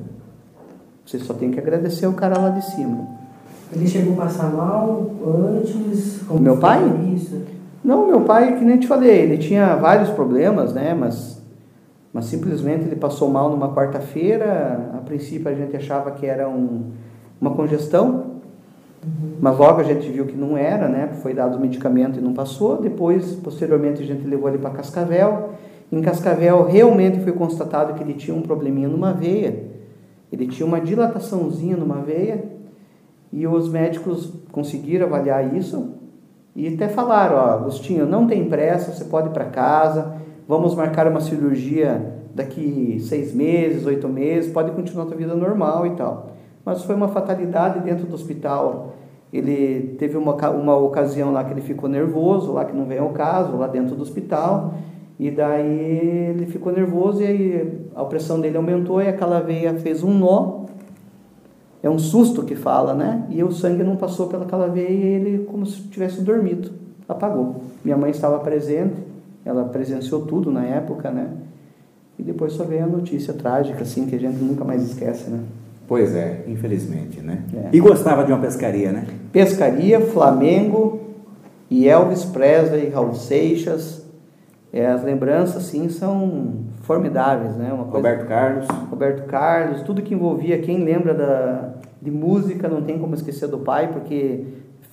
Você 1.04 1.18
só 1.20 1.34
tem 1.34 1.50
que 1.50 1.60
agradecer 1.60 2.06
o 2.06 2.14
cara 2.14 2.38
lá 2.38 2.50
de 2.50 2.64
cima. 2.64 3.08
Ele 3.74 3.88
chegou 3.88 4.14
a 4.14 4.26
passar 4.26 4.52
mal 4.54 5.10
antes? 5.26 6.22
Como 6.28 6.40
meu 6.40 6.58
pai? 6.58 6.84
Isso? 7.16 7.42
Não, 7.84 8.06
meu 8.06 8.22
pai, 8.22 8.58
que 8.58 8.66
nem 8.66 8.78
te 8.78 8.88
falei, 8.88 9.22
ele 9.22 9.38
tinha 9.38 9.76
vários 9.76 10.10
problemas, 10.10 10.74
né? 10.74 10.94
Mas, 10.94 11.42
mas 12.14 12.26
simplesmente 12.26 12.86
ele 12.86 12.96
passou 12.96 13.30
mal 13.30 13.50
numa 13.50 13.74
quarta-feira. 13.74 14.92
A 14.94 14.98
princípio 14.98 15.50
a 15.50 15.54
gente 15.54 15.76
achava 15.76 16.12
que 16.12 16.26
era 16.26 16.48
um, 16.48 16.92
uma 17.40 17.52
congestão. 17.52 18.37
Mas 19.40 19.58
logo 19.58 19.80
a 19.80 19.84
gente 19.84 20.10
viu 20.10 20.26
que 20.26 20.36
não 20.36 20.58
era, 20.58 20.88
né? 20.88 21.10
Foi 21.22 21.34
dado 21.34 21.58
o 21.58 21.60
medicamento 21.60 22.20
e 22.20 22.22
não 22.22 22.34
passou. 22.34 22.82
Depois, 22.82 23.36
posteriormente, 23.36 24.02
a 24.02 24.06
gente 24.06 24.26
levou 24.26 24.50
ele 24.50 24.58
para 24.58 24.72
Cascavel. 24.72 25.52
Em 25.92 26.02
Cascavel, 26.02 26.64
realmente 26.66 27.20
foi 27.20 27.32
constatado 27.32 27.94
que 27.94 28.04
ele 28.04 28.14
tinha 28.14 28.36
um 28.36 28.42
probleminha 28.42 28.88
numa 28.88 29.14
veia. 29.14 29.64
Ele 30.32 30.48
tinha 30.48 30.66
uma 30.66 30.82
dilataçãozinha 30.82 31.78
numa 31.78 32.02
veia 32.02 32.44
e 33.32 33.48
os 33.48 33.70
médicos 33.70 34.34
conseguiram 34.52 35.06
avaliar 35.06 35.56
isso 35.56 35.94
e 36.58 36.68
até 36.74 36.88
falaram, 36.88 37.36
ó, 37.36 37.50
Agostinho, 37.52 38.08
não 38.08 38.26
tem 38.26 38.50
pressa, 38.50 38.92
você 38.92 39.06
pode 39.06 39.28
ir 39.30 39.32
para 39.32 39.46
casa, 39.46 40.16
vamos 40.48 40.74
marcar 40.74 41.08
uma 41.08 41.22
cirurgia 41.22 42.16
daqui 42.34 42.98
seis 43.00 43.32
meses, 43.32 43.86
oito 43.86 44.10
meses, 44.10 44.52
pode 44.52 44.72
continuar 44.72 45.04
a 45.04 45.08
sua 45.08 45.16
vida 45.16 45.36
normal 45.36 45.86
e 45.86 45.92
tal. 45.92 46.32
Mas 46.68 46.84
foi 46.84 46.96
uma 46.96 47.08
fatalidade 47.08 47.80
dentro 47.80 48.06
do 48.06 48.14
hospital. 48.14 48.92
Ele 49.32 49.96
teve 49.98 50.18
uma, 50.18 50.34
uma 50.50 50.76
ocasião 50.76 51.32
lá 51.32 51.42
que 51.46 51.54
ele 51.54 51.62
ficou 51.62 51.88
nervoso, 51.88 52.52
lá 52.52 52.66
que 52.66 52.76
não 52.76 52.84
vem 52.84 52.98
ao 52.98 53.12
caso, 53.12 53.56
lá 53.56 53.68
dentro 53.68 53.96
do 53.96 54.02
hospital, 54.02 54.74
e 55.18 55.32
daí 55.32 56.28
ele 56.36 56.46
ficou 56.46 56.74
nervoso 56.74 57.22
e 57.22 57.26
aí 57.26 57.80
a 57.96 58.04
pressão 58.04 58.42
dele 58.42 58.58
aumentou 58.58 59.02
e 59.02 59.08
aquela 59.08 59.40
veia 59.40 59.76
fez 59.76 60.04
um 60.04 60.14
nó 60.14 60.66
é 61.82 61.90
um 61.90 61.98
susto 61.98 62.44
que 62.44 62.54
fala, 62.54 62.94
né? 62.94 63.26
E 63.30 63.42
o 63.42 63.50
sangue 63.54 63.82
não 63.82 63.96
passou 63.96 64.28
pelaquela 64.28 64.68
veia 64.68 64.90
e 64.90 65.04
ele 65.06 65.46
como 65.46 65.66
se 65.66 65.84
tivesse 65.84 66.20
dormido, 66.20 66.72
apagou. 67.08 67.62
Minha 67.82 67.96
mãe 67.96 68.12
estava 68.12 68.40
presente, 68.40 68.96
ela 69.46 69.64
presenciou 69.64 70.26
tudo 70.26 70.52
na 70.52 70.66
época, 70.66 71.12
né? 71.12 71.30
E 72.20 72.24
depois 72.24 72.52
só 72.52 72.66
veio 72.66 72.84
a 72.84 72.88
notícia 72.88 73.34
trágica, 73.34 73.84
assim, 73.84 74.06
que 74.06 74.16
a 74.18 74.20
gente 74.20 74.36
nunca 74.36 74.66
mais 74.66 74.84
esquece, 74.84 75.30
né? 75.30 75.40
Pois 75.88 76.14
é, 76.16 76.44
infelizmente, 76.48 77.22
né? 77.22 77.44
É. 77.54 77.70
E 77.72 77.80
gostava 77.80 78.26
de 78.26 78.32
uma 78.32 78.42
pescaria, 78.42 78.92
né? 78.92 79.06
Pescaria, 79.32 80.02
Flamengo 80.02 81.00
e 81.70 81.88
Elvis 81.88 82.26
Presley, 82.26 82.90
Raul 82.90 83.14
Seixas. 83.14 84.06
É, 84.74 84.86
as 84.86 85.02
lembranças, 85.02 85.64
sim, 85.64 85.88
são 85.88 86.66
formidáveis, 86.82 87.56
né? 87.56 87.72
Uma 87.72 87.86
coisa... 87.86 88.10
Roberto 88.10 88.28
Carlos. 88.28 88.68
Roberto 88.90 89.26
Carlos, 89.28 89.82
tudo 89.84 90.02
que 90.02 90.14
envolvia, 90.14 90.60
quem 90.60 90.84
lembra 90.84 91.14
da, 91.14 91.74
de 92.02 92.12
música 92.12 92.68
não 92.68 92.82
tem 92.82 93.00
como 93.00 93.16
esquecer 93.16 93.48
do 93.48 93.60
pai, 93.60 93.90
porque 93.92 94.44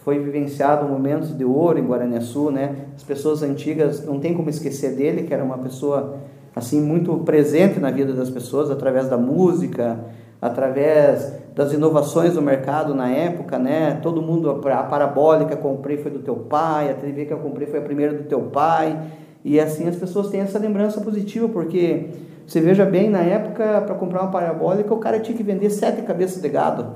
foi 0.05 0.19
vivenciado 0.21 0.87
momentos 0.87 1.37
de 1.37 1.45
ouro 1.45 1.79
em 1.79 1.87
Guaraniaçu, 1.87 2.51
né? 2.51 2.77
As 2.95 3.03
pessoas 3.03 3.43
antigas 3.43 4.05
não 4.05 4.21
tem 4.21 4.33
como 4.33 4.49
esquecer 4.49 4.95
dele, 4.95 5.25
que 5.25 5.35
era 5.35 5.43
uma 5.43 5.59
pessoa 5.59 6.19
assim 6.55 6.81
muito 6.81 7.17
presente 7.19 7.81
na 7.81 7.91
vida 7.91 8.13
das 8.13 8.31
pessoas 8.31 8.71
através 8.71 9.09
da 9.09 9.17
música, 9.17 9.99
através 10.45 11.33
das 11.55 11.73
inovações 11.73 12.35
do 12.35 12.43
mercado 12.43 12.95
na 12.95 13.09
época, 13.09 13.59
né? 13.59 13.99
Todo 14.03 14.21
mundo 14.21 14.51
a 14.51 14.83
parabólica 14.83 15.57
comprei 15.57 15.97
foi 15.97 16.11
do 16.11 16.19
teu 16.19 16.37
pai, 16.37 16.91
a 16.91 16.95
TV 16.95 17.25
que 17.25 17.33
eu 17.33 17.39
comprei 17.39 17.67
foi 17.67 17.79
a 17.79 17.83
primeira 17.83 18.13
do 18.13 18.25
teu 18.25 18.43
pai. 18.43 18.95
E 19.43 19.59
assim 19.59 19.89
as 19.89 19.97
pessoas 19.97 20.29
têm 20.29 20.41
essa 20.41 20.59
lembrança 20.59 21.01
positiva, 21.01 21.49
porque 21.49 22.09
você 22.47 22.61
veja 22.61 22.85
bem, 22.85 23.09
na 23.09 23.21
época, 23.21 23.81
para 23.87 23.95
comprar 23.95 24.21
uma 24.21 24.31
parabólica, 24.31 24.93
o 24.93 24.99
cara 24.99 25.19
tinha 25.19 25.35
que 25.35 25.43
vender 25.43 25.71
sete 25.71 26.03
cabeças 26.03 26.43
de 26.43 26.49
gado. 26.51 26.89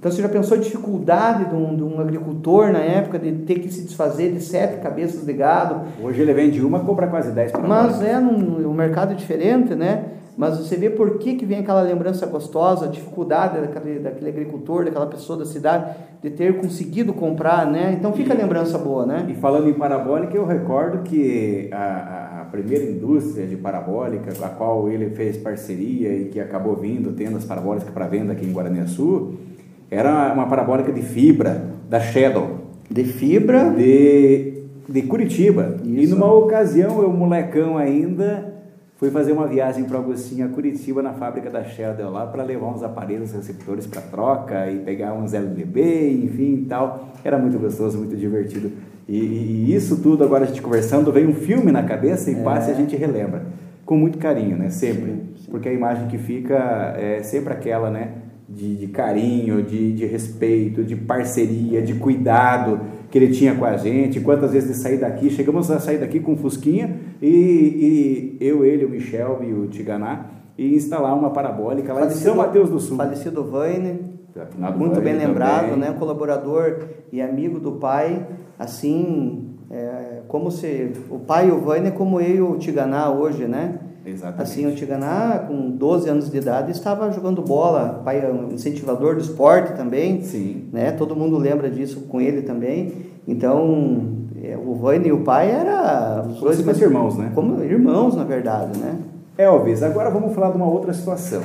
Então 0.00 0.10
você 0.10 0.22
já 0.22 0.28
pensou 0.28 0.56
a 0.56 0.60
dificuldade 0.60 1.44
de 1.44 1.54
um, 1.54 1.76
de 1.76 1.82
um, 1.82 2.00
agricultor 2.00 2.72
na 2.72 2.78
época 2.78 3.18
de 3.18 3.32
ter 3.32 3.56
que 3.56 3.70
se 3.70 3.82
desfazer 3.82 4.32
de 4.32 4.40
sete 4.40 4.80
cabeças 4.80 5.26
de 5.26 5.32
gado? 5.34 5.82
Hoje 6.02 6.22
ele 6.22 6.32
vende 6.32 6.64
uma 6.64 6.78
e 6.78 6.82
compra 6.82 7.06
quase 7.06 7.32
dez 7.32 7.52
Mas 7.52 8.02
é, 8.02 8.18
num, 8.18 8.66
um 8.66 8.72
mercado 8.72 9.14
diferente, 9.14 9.74
né? 9.74 10.04
Mas 10.36 10.58
você 10.58 10.76
vê 10.76 10.90
por 10.90 11.18
que, 11.18 11.34
que 11.34 11.46
vem 11.46 11.60
aquela 11.60 11.82
lembrança 11.82 12.26
gostosa, 12.26 12.86
a 12.86 12.88
dificuldade 12.88 13.60
daquele, 13.60 14.00
daquele 14.00 14.30
agricultor, 14.30 14.84
daquela 14.84 15.06
pessoa 15.06 15.38
da 15.38 15.44
cidade, 15.44 15.94
de 16.20 16.30
ter 16.30 16.60
conseguido 16.60 17.12
comprar, 17.12 17.70
né? 17.70 17.94
Então 17.96 18.12
fica 18.12 18.34
a 18.34 18.36
lembrança 18.36 18.76
boa, 18.76 19.06
né? 19.06 19.26
E 19.28 19.34
falando 19.34 19.68
em 19.68 19.74
parabólica, 19.74 20.36
eu 20.36 20.44
recordo 20.44 21.04
que 21.04 21.68
a, 21.72 22.40
a 22.42 22.44
primeira 22.46 22.84
indústria 22.84 23.46
de 23.46 23.56
parabólica, 23.56 24.34
com 24.34 24.44
a 24.44 24.48
qual 24.48 24.88
ele 24.88 25.10
fez 25.10 25.36
parceria 25.36 26.12
e 26.12 26.24
que 26.26 26.40
acabou 26.40 26.74
vindo, 26.74 27.12
tendo 27.12 27.36
as 27.36 27.44
parabólicas 27.44 27.90
para 27.90 28.08
venda 28.08 28.32
aqui 28.32 28.44
em 28.44 28.52
Guaraniaçu, 28.52 29.34
era 29.90 30.32
uma 30.32 30.46
parabólica 30.46 30.92
de 30.92 31.02
fibra 31.02 31.64
da 31.88 32.00
Shadow. 32.00 32.64
De 32.90 33.04
fibra? 33.04 33.70
De, 33.70 34.62
de 34.88 35.02
Curitiba. 35.02 35.76
Isso. 35.84 36.00
E 36.00 36.06
numa 36.06 36.32
ocasião, 36.32 37.00
eu 37.02 37.12
molecão 37.12 37.78
ainda, 37.78 38.53
fui 38.96 39.10
fazer 39.10 39.32
uma 39.32 39.46
viagem 39.46 39.84
para 39.84 39.98
Agostinho, 39.98 40.46
a 40.46 40.48
Curitiba, 40.48 41.02
na 41.02 41.12
fábrica 41.12 41.50
da 41.50 41.64
Shadow 41.64 42.10
lá, 42.10 42.26
para 42.26 42.42
levar 42.42 42.68
uns 42.68 42.82
aparelhos 42.82 43.32
receptores 43.32 43.86
para 43.86 44.00
troca 44.02 44.70
e 44.70 44.78
pegar 44.78 45.14
uns 45.14 45.34
LDB, 45.34 46.22
enfim 46.24 46.54
e 46.62 46.66
tal. 46.68 47.08
Era 47.24 47.38
muito 47.38 47.58
gostoso, 47.58 47.98
muito 47.98 48.16
divertido. 48.16 48.72
E, 49.08 49.18
e, 49.18 49.74
isso 49.74 50.00
tudo, 50.00 50.24
agora 50.24 50.44
a 50.44 50.46
gente 50.46 50.62
conversando, 50.62 51.12
vem 51.12 51.26
um 51.26 51.34
filme 51.34 51.70
na 51.70 51.82
cabeça 51.82 52.30
e 52.30 52.34
é. 52.34 52.42
passa 52.42 52.70
e 52.70 52.74
a 52.74 52.76
gente 52.76 52.96
relembra. 52.96 53.46
Com 53.84 53.98
muito 53.98 54.16
carinho, 54.16 54.56
né? 54.56 54.70
Sempre. 54.70 55.10
Sim, 55.10 55.20
sim. 55.36 55.50
Porque 55.50 55.68
a 55.68 55.72
imagem 55.72 56.08
que 56.08 56.16
fica 56.16 56.94
é 56.96 57.22
sempre 57.22 57.52
aquela, 57.52 57.90
né? 57.90 58.12
De, 58.48 58.76
de 58.76 58.86
carinho, 58.88 59.62
de, 59.62 59.92
de 59.92 60.06
respeito, 60.06 60.84
de 60.84 60.96
parceria, 60.96 61.82
de 61.82 61.94
cuidado 61.94 62.80
que 63.14 63.18
ele 63.18 63.32
tinha 63.32 63.54
com 63.54 63.64
a 63.64 63.76
gente. 63.76 64.18
Quantas 64.18 64.50
vezes 64.50 64.68
de 64.68 64.74
sair 64.74 64.96
daqui, 64.96 65.30
chegamos 65.30 65.70
a 65.70 65.78
sair 65.78 65.98
daqui 65.98 66.18
com 66.18 66.32
um 66.32 66.36
Fusquinha 66.36 66.98
e, 67.22 68.36
e 68.40 68.44
eu, 68.44 68.64
ele, 68.64 68.84
o 68.84 68.88
Michel 68.88 69.38
e 69.44 69.54
o 69.54 69.68
Tiganá 69.68 70.26
e 70.58 70.74
instalar 70.74 71.16
uma 71.16 71.30
parabólica 71.30 71.92
lá 71.92 72.00
falecido, 72.00 72.20
em 72.20 72.24
São 72.24 72.34
Mateus 72.34 72.70
do 72.70 72.80
Sul. 72.80 72.96
Falecido 72.96 73.44
Vaine, 73.44 74.00
muito 74.76 75.00
bem 75.00 75.16
lembrado, 75.16 75.70
também. 75.70 75.90
né? 75.90 75.96
Colaborador 75.96 76.88
e 77.12 77.22
amigo 77.22 77.60
do 77.60 77.70
pai, 77.74 78.26
assim, 78.58 79.48
é, 79.70 80.22
como 80.26 80.50
se 80.50 80.90
o 81.08 81.20
pai 81.20 81.50
e 81.50 81.52
o 81.52 81.60
Vânia 81.60 81.92
como 81.92 82.20
eu 82.20 82.34
e 82.34 82.42
o 82.42 82.58
Tiganá 82.58 83.12
hoje, 83.12 83.46
né? 83.46 83.78
Exatamente. 84.06 84.42
Assim, 84.42 84.66
o 84.66 84.74
Tiganá, 84.74 85.44
com 85.48 85.70
12 85.70 86.08
anos 86.08 86.30
de 86.30 86.36
idade, 86.36 86.72
estava 86.72 87.10
jogando 87.10 87.40
bola, 87.42 88.02
pai 88.04 88.20
é 88.20 88.30
um 88.30 88.52
incentivador 88.52 89.14
do 89.14 89.20
esporte 89.20 89.74
também. 89.74 90.22
Sim. 90.22 90.68
Né? 90.72 90.92
Todo 90.92 91.16
mundo 91.16 91.38
lembra 91.38 91.70
disso 91.70 92.02
com 92.02 92.20
ele 92.20 92.42
também. 92.42 92.92
Então, 93.26 94.26
é, 94.42 94.56
o 94.56 94.74
Vânia 94.74 95.08
e 95.08 95.12
o 95.12 95.20
pai 95.20 95.50
eram 95.50 96.30
os 96.30 96.40
dois 96.40 96.60
como 96.60 96.76
irmãos, 96.76 97.16
né? 97.16 97.32
Como 97.34 97.62
irmãos, 97.62 98.14
na 98.14 98.24
verdade, 98.24 98.78
né? 98.78 98.98
Elvis, 99.38 99.82
agora 99.82 100.10
vamos 100.10 100.34
falar 100.34 100.50
de 100.50 100.56
uma 100.56 100.68
outra 100.68 100.92
situação. 100.92 101.42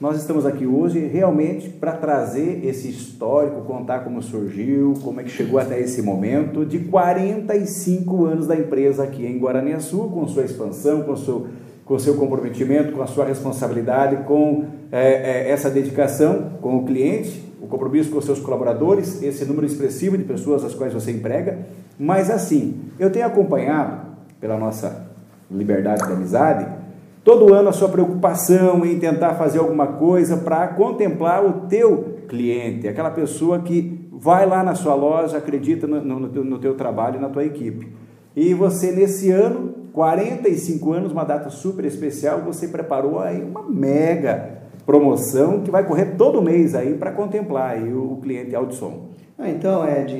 Nós 0.00 0.16
estamos 0.16 0.46
aqui 0.46 0.66
hoje 0.66 0.98
realmente 1.00 1.68
para 1.68 1.92
trazer 1.92 2.64
esse 2.64 2.88
histórico, 2.88 3.60
contar 3.66 3.98
como 3.98 4.22
surgiu, 4.22 4.94
como 5.02 5.20
é 5.20 5.24
que 5.24 5.28
chegou 5.28 5.60
até 5.60 5.78
esse 5.78 6.00
momento, 6.00 6.64
de 6.64 6.78
45 6.78 8.24
anos 8.24 8.46
da 8.46 8.56
empresa 8.56 9.02
aqui 9.02 9.26
em 9.26 9.38
Guaraniaçu, 9.38 10.08
com 10.08 10.26
sua 10.26 10.44
expansão, 10.44 11.02
com 11.02 11.14
seu, 11.14 11.48
com 11.90 11.98
seu 11.98 12.14
comprometimento, 12.14 12.92
com 12.92 13.02
a 13.02 13.06
sua 13.08 13.24
responsabilidade, 13.24 14.22
com 14.22 14.64
é, 14.92 15.48
é, 15.48 15.50
essa 15.50 15.68
dedicação 15.68 16.52
com 16.62 16.76
o 16.76 16.84
cliente, 16.84 17.52
o 17.60 17.66
compromisso 17.66 18.12
com 18.12 18.20
seus 18.20 18.38
colaboradores, 18.38 19.20
esse 19.24 19.44
número 19.44 19.66
expressivo 19.66 20.16
de 20.16 20.22
pessoas 20.22 20.64
às 20.64 20.72
quais 20.72 20.94
você 20.94 21.10
emprega. 21.10 21.66
Mas 21.98 22.30
assim, 22.30 22.80
eu 22.96 23.10
tenho 23.10 23.26
acompanhado, 23.26 24.06
pela 24.40 24.56
nossa 24.56 25.10
liberdade 25.50 26.06
de 26.06 26.12
amizade, 26.12 26.80
Todo 27.22 27.52
ano 27.52 27.68
a 27.68 27.72
sua 27.72 27.90
preocupação 27.90 28.86
em 28.86 28.98
tentar 28.98 29.34
fazer 29.34 29.58
alguma 29.58 29.86
coisa 29.88 30.38
para 30.38 30.68
contemplar 30.68 31.44
o 31.44 31.66
teu 31.66 32.20
cliente, 32.26 32.88
aquela 32.88 33.10
pessoa 33.10 33.58
que 33.58 34.08
vai 34.10 34.46
lá 34.46 34.64
na 34.64 34.74
sua 34.74 34.94
loja, 34.94 35.36
acredita 35.36 35.86
no, 35.86 36.00
no, 36.00 36.18
no 36.18 36.58
teu 36.58 36.74
trabalho 36.74 37.16
e 37.16 37.20
na 37.20 37.28
tua 37.28 37.44
equipe. 37.44 37.92
E 38.34 38.54
você 38.54 38.90
nesse 38.90 39.30
ano, 39.30 39.74
45 39.92 40.92
anos, 40.92 41.12
uma 41.12 41.24
data 41.24 41.50
super 41.50 41.84
especial, 41.84 42.42
você 42.42 42.68
preparou 42.68 43.18
aí 43.18 43.42
uma 43.42 43.62
mega 43.62 44.60
promoção 44.86 45.60
que 45.60 45.70
vai 45.70 45.86
correr 45.86 46.16
todo 46.16 46.42
mês 46.42 46.74
aí 46.74 46.94
para 46.94 47.12
contemplar 47.12 47.72
aí 47.72 47.92
o, 47.92 48.18
cliente 48.22 48.54
Audison. 48.54 49.10
Ah, 49.38 49.48
então, 49.48 49.88
Ed, 49.88 50.12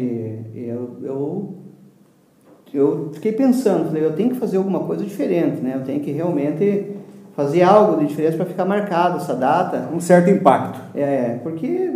eu, 0.55 0.97
eu 1.03 1.55
eu 2.73 3.11
fiquei 3.13 3.33
pensando, 3.33 3.87
falei, 3.87 4.05
eu 4.05 4.13
tenho 4.13 4.31
que 4.31 4.37
fazer 4.37 4.57
alguma 4.57 4.81
coisa 4.81 5.03
diferente, 5.05 5.61
né? 5.61 5.73
Eu 5.75 5.83
tenho 5.83 5.99
que 6.01 6.13
realmente 6.13 6.93
fazer 7.35 7.63
algo 7.63 7.99
de 7.99 8.07
diferente 8.07 8.37
para 8.37 8.47
ficar 8.47 8.65
marcado 8.65 9.17
essa 9.17 9.35
data. 9.35 9.89
Um 9.93 9.99
certo 9.99 10.31
impacto. 10.31 10.81
É, 10.95 11.41
porque 11.43 11.91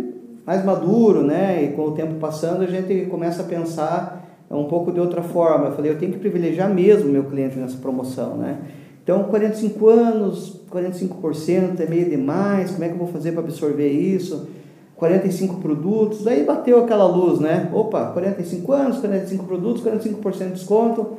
mais 0.45 0.65
maduro, 0.65 1.23
né? 1.23 1.63
E 1.63 1.67
com 1.69 1.83
o 1.83 1.91
tempo 1.91 2.15
passando 2.15 2.63
a 2.63 2.67
gente 2.67 3.05
começa 3.05 3.41
a 3.41 3.45
pensar 3.45 4.24
um 4.53 4.65
pouco 4.65 4.91
de 4.91 4.99
outra 4.99 5.23
forma. 5.23 5.67
Eu 5.67 5.71
falei, 5.73 5.91
eu 5.91 5.97
tenho 5.97 6.11
que 6.11 6.19
privilegiar 6.19 6.69
mesmo 6.73 7.09
meu 7.09 7.23
cliente 7.23 7.57
nessa 7.57 7.77
promoção, 7.77 8.37
né? 8.37 8.59
Então, 9.03 9.23
45 9.25 9.87
anos, 9.89 10.61
45% 10.71 11.79
é 11.79 11.87
meio 11.87 12.09
demais, 12.09 12.71
como 12.71 12.83
é 12.83 12.87
que 12.87 12.93
eu 12.93 12.99
vou 12.99 13.07
fazer 13.07 13.31
para 13.33 13.41
absorver 13.41 13.89
isso? 13.89 14.47
45 14.95 15.61
produtos, 15.61 16.23
daí 16.23 16.43
bateu 16.43 16.83
aquela 16.83 17.05
luz, 17.05 17.39
né? 17.39 17.69
Opa, 17.73 18.05
45 18.07 18.71
anos, 18.71 18.97
45 18.99 19.43
produtos, 19.43 19.83
45% 19.83 20.37
de 20.37 20.51
desconto, 20.53 21.17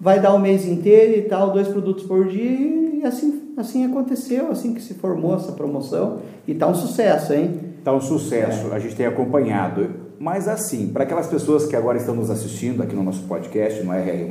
vai 0.00 0.20
dar 0.20 0.32
o 0.32 0.38
mês 0.38 0.64
inteiro 0.66 1.18
e 1.18 1.22
tal, 1.22 1.50
dois 1.50 1.68
produtos 1.68 2.04
por 2.04 2.28
dia, 2.28 2.50
e 2.98 3.04
assim, 3.04 3.52
assim 3.56 3.84
aconteceu, 3.84 4.50
assim 4.50 4.72
que 4.72 4.80
se 4.80 4.94
formou 4.94 5.34
essa 5.34 5.52
promoção, 5.52 6.18
e 6.46 6.54
tá 6.54 6.66
um 6.68 6.74
sucesso, 6.74 7.34
hein? 7.34 7.60
Tá 7.84 7.92
um 7.92 8.00
sucesso, 8.00 8.68
é. 8.72 8.76
a 8.76 8.78
gente 8.78 8.94
tem 8.94 9.06
acompanhado, 9.06 10.07
mas 10.20 10.48
assim, 10.48 10.88
para 10.88 11.04
aquelas 11.04 11.26
pessoas 11.26 11.66
que 11.66 11.76
agora 11.76 11.96
estão 11.96 12.14
nos 12.14 12.30
assistindo 12.30 12.82
aqui 12.82 12.94
no 12.94 13.04
nosso 13.04 13.22
podcast, 13.22 13.82
no 13.84 13.92
RR+, 13.92 14.26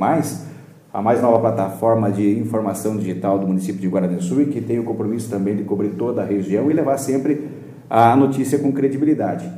a 0.92 1.02
mais 1.02 1.22
nova 1.22 1.38
plataforma 1.38 2.10
de 2.10 2.38
informação 2.38 2.96
digital 2.96 3.38
do 3.38 3.46
município 3.46 3.80
de 3.80 3.88
Guarani-Sul, 3.88 4.42
e 4.42 4.46
que 4.46 4.60
tem 4.60 4.78
o 4.78 4.84
compromisso 4.84 5.30
também 5.30 5.56
de 5.56 5.64
cobrir 5.64 5.90
toda 5.90 6.22
a 6.22 6.24
região 6.24 6.70
e 6.70 6.74
levar 6.74 6.98
sempre 6.98 7.48
a 7.88 8.14
notícia 8.14 8.58
com 8.58 8.72
credibilidade. 8.72 9.50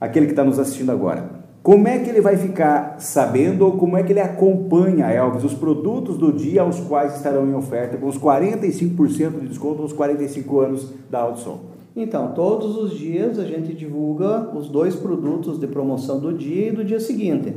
Aquele 0.00 0.26
que 0.26 0.32
está 0.32 0.44
nos 0.44 0.58
assistindo 0.58 0.92
agora. 0.92 1.40
Como 1.62 1.86
é 1.86 1.98
que 1.98 2.08
ele 2.08 2.22
vai 2.22 2.36
ficar 2.36 2.96
sabendo 2.98 3.66
ou 3.66 3.72
como 3.72 3.96
é 3.96 4.02
que 4.02 4.12
ele 4.12 4.20
acompanha, 4.20 5.10
Elvis, 5.10 5.44
os 5.44 5.54
produtos 5.54 6.16
do 6.16 6.32
dia 6.32 6.62
aos 6.62 6.80
quais 6.80 7.16
estarão 7.16 7.46
em 7.46 7.54
oferta 7.54 7.98
com 7.98 8.06
os 8.06 8.18
45% 8.18 9.40
de 9.40 9.48
desconto 9.48 9.82
nos 9.82 9.92
45 9.92 10.60
anos 10.60 10.94
da 11.10 11.20
Audison? 11.20 11.60
Então, 11.94 12.32
todos 12.32 12.76
os 12.76 12.96
dias 12.96 13.38
a 13.38 13.44
gente 13.44 13.74
divulga 13.74 14.48
os 14.54 14.68
dois 14.68 14.94
produtos 14.94 15.58
de 15.58 15.66
promoção 15.66 16.18
do 16.18 16.32
dia 16.32 16.68
e 16.68 16.72
do 16.72 16.84
dia 16.84 17.00
seguinte. 17.00 17.54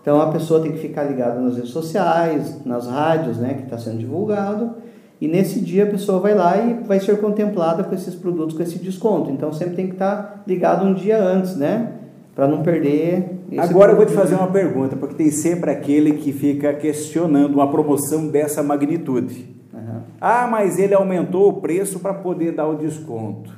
Então, 0.00 0.20
a 0.20 0.30
pessoa 0.30 0.60
tem 0.60 0.72
que 0.72 0.78
ficar 0.78 1.04
ligada 1.04 1.40
nas 1.40 1.56
redes 1.56 1.70
sociais, 1.70 2.64
nas 2.64 2.86
rádios, 2.86 3.38
né, 3.38 3.54
que 3.54 3.62
está 3.64 3.78
sendo 3.78 3.98
divulgado 3.98 4.74
e 5.20 5.26
nesse 5.26 5.60
dia 5.60 5.84
a 5.84 5.86
pessoa 5.86 6.20
vai 6.20 6.34
lá 6.34 6.56
e 6.58 6.74
vai 6.84 7.00
ser 7.00 7.18
contemplada 7.18 7.82
com 7.82 7.94
esses 7.94 8.14
produtos, 8.14 8.54
com 8.54 8.62
esse 8.62 8.78
desconto. 8.78 9.30
Então 9.30 9.52
sempre 9.52 9.76
tem 9.76 9.86
que 9.86 9.94
estar 9.94 10.42
ligado 10.46 10.84
um 10.84 10.92
dia 10.92 11.22
antes, 11.22 11.56
né? 11.56 11.92
Para 12.34 12.46
não 12.46 12.62
perder. 12.62 13.38
Agora 13.56 13.92
eu 13.92 13.96
vou 13.96 14.04
te 14.04 14.12
fazer 14.12 14.34
uma 14.34 14.48
pergunta, 14.48 14.94
porque 14.94 15.14
tem 15.14 15.30
sempre 15.30 15.70
aquele 15.70 16.14
que 16.14 16.32
fica 16.32 16.74
questionando 16.74 17.54
uma 17.54 17.70
promoção 17.70 18.28
dessa 18.28 18.62
magnitude. 18.62 19.56
Uhum. 19.76 20.00
Ah, 20.20 20.48
mas 20.50 20.78
ele 20.78 20.94
aumentou 20.94 21.48
o 21.48 21.60
preço 21.60 22.00
para 22.00 22.14
poder 22.14 22.52
dar 22.52 22.66
o 22.66 22.76
desconto. 22.76 23.50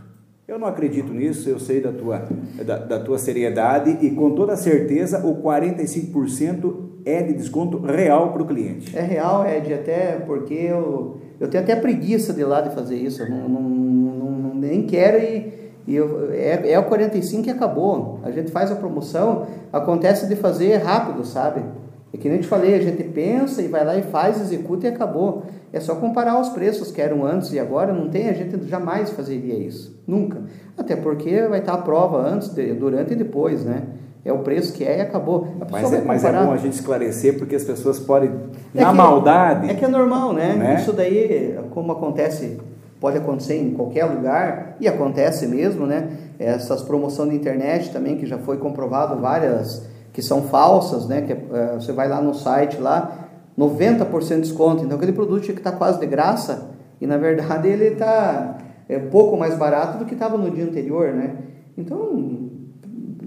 Eu 0.46 0.58
não 0.58 0.66
acredito 0.66 1.12
nisso, 1.12 1.48
eu 1.48 1.60
sei 1.60 1.80
da 1.80 1.92
tua, 1.92 2.26
da, 2.64 2.78
da 2.78 2.98
tua 2.98 3.18
seriedade 3.18 3.98
e 4.00 4.10
com 4.10 4.30
toda 4.34 4.56
certeza 4.56 5.24
o 5.24 5.42
45% 5.42 6.74
é 7.04 7.22
de 7.22 7.34
desconto 7.34 7.78
real 7.78 8.32
para 8.32 8.42
o 8.42 8.46
cliente. 8.46 8.96
É 8.96 9.02
real, 9.02 9.46
Ed, 9.46 9.72
até 9.72 10.16
porque 10.26 10.54
eu 10.54 11.18
eu 11.40 11.48
tenho 11.48 11.62
até 11.62 11.76
preguiça 11.76 12.32
de 12.32 12.44
lá 12.44 12.60
de 12.60 12.74
fazer 12.74 12.96
isso, 12.96 13.22
eu 13.22 13.30
não, 13.30 13.48
não, 13.48 13.62
não, 13.62 14.54
nem 14.54 14.82
quero 14.82 15.18
e, 15.18 15.70
e 15.86 15.94
eu, 15.94 16.32
é, 16.32 16.72
é 16.72 16.78
o 16.78 16.84
45 16.84 17.46
e 17.46 17.50
acabou. 17.50 18.18
A 18.24 18.30
gente 18.30 18.50
faz 18.50 18.72
a 18.72 18.74
promoção, 18.74 19.46
acontece 19.72 20.26
de 20.26 20.34
fazer 20.34 20.76
rápido, 20.78 21.24
sabe? 21.24 21.62
É 22.12 22.16
que 22.16 22.28
nem 22.28 22.38
eu 22.38 22.42
te 22.42 22.48
falei, 22.48 22.74
a 22.74 22.80
gente 22.80 23.02
pensa 23.04 23.60
e 23.60 23.68
vai 23.68 23.84
lá 23.84 23.96
e 23.96 24.02
faz, 24.02 24.40
executa 24.40 24.86
e 24.86 24.90
acabou. 24.90 25.42
É 25.72 25.78
só 25.78 25.94
comparar 25.94 26.40
os 26.40 26.48
preços 26.48 26.90
que 26.90 27.00
eram 27.00 27.24
antes 27.24 27.52
e 27.52 27.58
agora, 27.58 27.92
não 27.92 28.08
tem, 28.08 28.28
a 28.28 28.32
gente 28.32 28.66
jamais 28.66 29.10
fazeria 29.10 29.54
isso. 29.54 30.00
Nunca. 30.06 30.42
Até 30.76 30.96
porque 30.96 31.46
vai 31.46 31.58
estar 31.60 31.74
a 31.74 31.78
prova 31.78 32.18
antes, 32.18 32.48
durante 32.48 33.12
e 33.12 33.16
depois, 33.16 33.64
né? 33.64 33.82
é 34.28 34.32
o 34.32 34.38
preço 34.40 34.72
que 34.74 34.84
é 34.84 34.98
e 34.98 35.00
acabou. 35.00 35.48
Mas 35.70 35.92
é, 35.92 36.02
mas 36.02 36.24
é, 36.24 36.32
bom 36.32 36.52
a 36.52 36.56
gente 36.56 36.74
esclarecer 36.74 37.38
porque 37.38 37.56
as 37.56 37.64
pessoas 37.64 37.98
podem, 37.98 38.30
é 38.74 38.82
na 38.82 38.90
que, 38.90 38.96
maldade. 38.96 39.70
É 39.70 39.74
que 39.74 39.84
é 39.84 39.88
normal, 39.88 40.32
né? 40.32 40.54
né? 40.54 40.76
Isso 40.78 40.92
daí, 40.92 41.58
como 41.70 41.92
acontece, 41.92 42.58
pode 43.00 43.16
acontecer 43.16 43.56
em 43.56 43.72
qualquer 43.72 44.04
lugar, 44.04 44.76
e 44.80 44.88
acontece 44.88 45.46
mesmo, 45.46 45.86
né? 45.86 46.10
Essas 46.38 46.82
promoções 46.82 47.30
de 47.30 47.36
internet 47.36 47.90
também, 47.90 48.16
que 48.16 48.26
já 48.26 48.38
foi 48.38 48.58
comprovado 48.58 49.20
várias 49.20 49.86
que 50.18 50.22
são 50.22 50.42
falsas, 50.42 51.06
né? 51.06 51.22
Que 51.22 51.32
é, 51.32 51.74
você 51.74 51.92
vai 51.92 52.08
lá 52.08 52.20
no 52.20 52.34
site 52.34 52.76
lá, 52.78 53.28
90% 53.56 54.34
de 54.34 54.40
desconto. 54.40 54.82
Então 54.82 54.96
aquele 54.96 55.12
produto 55.12 55.42
que 55.42 55.52
estar 55.52 55.70
tá 55.70 55.76
quase 55.76 56.00
de 56.00 56.06
graça, 56.06 56.70
e 57.00 57.06
na 57.06 57.16
verdade 57.16 57.68
ele 57.70 57.84
está 57.84 58.58
é, 58.88 58.98
pouco 58.98 59.36
mais 59.36 59.56
barato 59.56 59.96
do 59.96 60.04
que 60.04 60.14
estava 60.14 60.36
no 60.36 60.50
dia 60.50 60.64
anterior, 60.64 61.12
né? 61.12 61.36
Então 61.76 62.48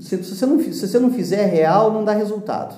se, 0.02 0.22
se, 0.22 0.36
você 0.36 0.46
não, 0.46 0.60
se 0.60 0.86
você 0.86 1.00
não 1.00 1.12
fizer 1.12 1.46
real, 1.46 1.94
não 1.94 2.04
dá 2.04 2.12
resultado. 2.12 2.76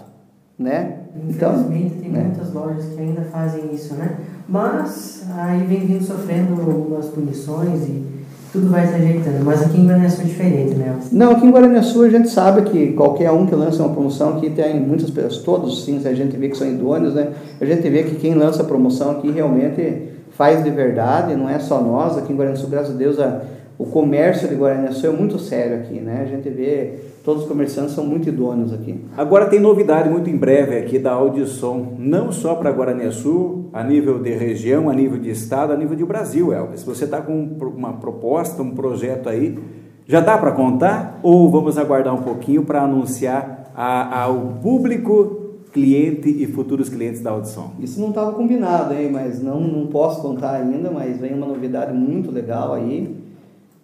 né? 0.60 1.00
Infelizmente 1.28 1.96
tem 1.96 2.12
né? 2.12 2.26
muitas 2.26 2.54
lojas 2.54 2.86
que 2.94 3.02
ainda 3.02 3.24
fazem 3.24 3.74
isso, 3.74 3.96
né? 3.96 4.16
Mas 4.48 5.26
aí 5.36 5.66
vem 5.66 5.88
vindo 5.88 6.04
sofrendo 6.04 6.54
algumas 6.62 7.08
punições 7.08 7.82
e 7.88 8.13
tudo 8.54 8.70
vai 8.70 8.86
se 8.86 8.94
ajeitando. 8.94 9.44
Mas 9.44 9.64
aqui 9.64 9.82
em 9.82 9.88
Guaraniaçu 9.88 10.22
é 10.22 10.26
diferente, 10.26 10.76
né? 10.76 10.96
Não, 11.12 11.32
aqui 11.32 11.46
em 11.46 11.52
Guaraniaçu 11.52 12.04
a 12.04 12.10
gente 12.10 12.30
sabe 12.30 12.62
que 12.70 12.94
qualquer 12.94 13.32
um 13.32 13.48
que 13.48 13.56
lança 13.56 13.82
uma 13.82 13.92
promoção 13.92 14.38
aqui 14.38 14.52
tem 14.52 14.80
muitas 14.80 15.10
pessoas, 15.10 15.40
todos 15.40 15.84
sim, 15.84 16.00
a 16.06 16.14
gente 16.14 16.38
vê 16.38 16.48
que 16.48 16.56
são 16.56 16.68
idôneos, 16.68 17.16
né? 17.16 17.30
A 17.60 17.66
gente 17.66 17.90
vê 17.90 18.04
que 18.04 18.16
quem 18.16 18.36
lança 18.36 18.64
promoção 18.64 19.12
aqui 19.12 19.32
realmente 19.32 20.10
faz 20.30 20.64
de 20.64 20.70
verdade, 20.70 21.36
não 21.36 21.50
é 21.50 21.58
só 21.58 21.82
nós, 21.82 22.16
aqui 22.16 22.32
em 22.32 22.36
Guaraniaçu, 22.36 22.68
graças 22.68 22.94
a 22.94 22.98
Deus, 22.98 23.20
a, 23.20 23.42
o 23.78 23.88
comércio 23.88 24.48
de 24.48 24.54
Guaraniaçu 24.54 25.08
é 25.08 25.10
muito 25.10 25.40
sério 25.40 25.78
aqui, 25.78 26.00
né? 26.00 26.22
A 26.24 26.30
gente 26.30 26.48
vê, 26.50 27.00
todos 27.24 27.44
os 27.44 27.48
comerciantes 27.48 27.96
são 27.96 28.06
muito 28.06 28.28
idôneos 28.28 28.74
aqui. 28.74 29.00
Agora 29.16 29.46
tem 29.46 29.60
novidade 29.60 30.10
muito 30.10 30.30
em 30.30 30.36
breve 30.36 30.78
aqui 30.78 31.00
da 31.00 31.14
Audição, 31.14 31.94
não 31.98 32.32
só 32.32 32.54
para 32.56 32.70
Guaraniaçu, 32.70 33.66
a 33.72 33.84
nível 33.84 34.20
de 34.20 34.32
região, 34.32 34.90
a 34.90 34.94
nível 34.94 35.18
de 35.18 35.30
estado, 35.30 35.72
a 35.72 35.78
nível 35.78 35.96
de 35.96 36.04
Brasil, 36.04 36.52
Elvis. 36.52 36.84
Você 36.84 37.06
está 37.06 37.22
com 37.22 37.58
uma 37.76 37.94
proposta, 37.94 38.62
um 38.62 38.72
projeto 38.72 39.30
aí, 39.30 39.58
já 40.06 40.20
dá 40.20 40.38
para 40.38 40.52
contar 40.52 41.20
ou 41.24 41.50
vamos 41.50 41.78
aguardar 41.78 42.14
um 42.14 42.22
pouquinho 42.22 42.66
para 42.66 42.84
anunciar 42.84 43.72
a, 43.74 44.24
ao 44.24 44.58
público 44.62 45.40
cliente 45.72 46.30
e 46.30 46.46
futuros 46.46 46.90
clientes 46.90 47.22
da 47.22 47.32
Audição? 47.32 47.72
Isso 47.80 48.00
não 48.02 48.10
estava 48.10 48.34
combinado, 48.34 48.94
hein? 48.94 49.10
Mas 49.12 49.42
não, 49.42 49.62
não 49.62 49.88
posso 49.88 50.22
contar 50.22 50.52
ainda, 50.52 50.92
mas 50.92 51.18
vem 51.18 51.34
uma 51.34 51.48
novidade 51.48 51.94
muito 51.94 52.30
legal 52.30 52.74
aí. 52.74 53.16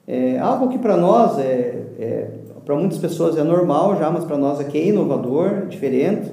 É, 0.06 0.38
algo 0.40 0.68
que 0.68 0.78
para 0.78 0.98
nós 0.98 1.40
é, 1.40 1.86
é 1.98 2.32
para 2.66 2.76
muitas 2.76 2.98
pessoas 2.98 3.38
é 3.38 3.44
normal 3.44 3.98
já, 3.98 4.10
mas 4.10 4.26
para 4.26 4.38
nós 4.38 4.60
aqui 4.60 4.78
é 4.78 4.88
inovador, 4.88 5.68
diferente, 5.68 6.32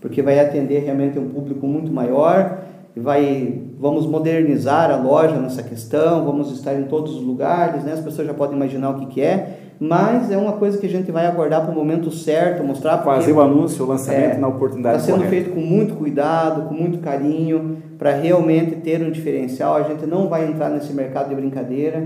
porque 0.00 0.22
vai 0.22 0.38
atender 0.38 0.80
realmente 0.80 1.18
um 1.18 1.28
público 1.28 1.66
muito 1.66 1.92
maior 1.92 2.58
e 2.94 3.00
vai 3.00 3.62
vamos 3.78 4.06
modernizar 4.06 4.90
a 4.90 4.96
loja 4.96 5.36
nessa 5.36 5.62
questão, 5.62 6.24
vamos 6.24 6.50
estar 6.50 6.74
em 6.74 6.84
todos 6.84 7.14
os 7.14 7.22
lugares, 7.22 7.84
né? 7.84 7.92
As 7.92 8.00
pessoas 8.00 8.26
já 8.26 8.34
podem 8.34 8.56
imaginar 8.56 8.90
o 8.90 8.94
que, 9.00 9.06
que 9.06 9.20
é, 9.20 9.58
mas 9.78 10.30
é 10.30 10.36
uma 10.38 10.52
coisa 10.52 10.78
que 10.78 10.86
a 10.86 10.88
gente 10.88 11.12
vai 11.12 11.26
aguardar 11.26 11.62
para 11.62 11.70
o 11.70 11.74
momento 11.74 12.10
certo, 12.10 12.64
mostrar 12.64 12.98
fazer 12.98 13.32
o 13.32 13.40
anúncio, 13.40 13.84
o 13.84 13.88
lançamento 13.88 14.36
é, 14.36 14.38
na 14.38 14.48
oportunidade 14.48 14.96
Está 14.96 15.12
sendo 15.12 15.24
correta. 15.24 15.44
feito 15.44 15.54
com 15.54 15.60
muito 15.60 15.94
cuidado, 15.94 16.68
com 16.68 16.74
muito 16.74 16.98
carinho, 16.98 17.76
para 17.98 18.12
realmente 18.12 18.76
ter 18.76 19.02
um 19.02 19.10
diferencial. 19.10 19.76
A 19.76 19.82
gente 19.82 20.06
não 20.06 20.28
vai 20.28 20.48
entrar 20.48 20.70
nesse 20.70 20.92
mercado 20.94 21.28
de 21.28 21.34
brincadeira. 21.34 22.02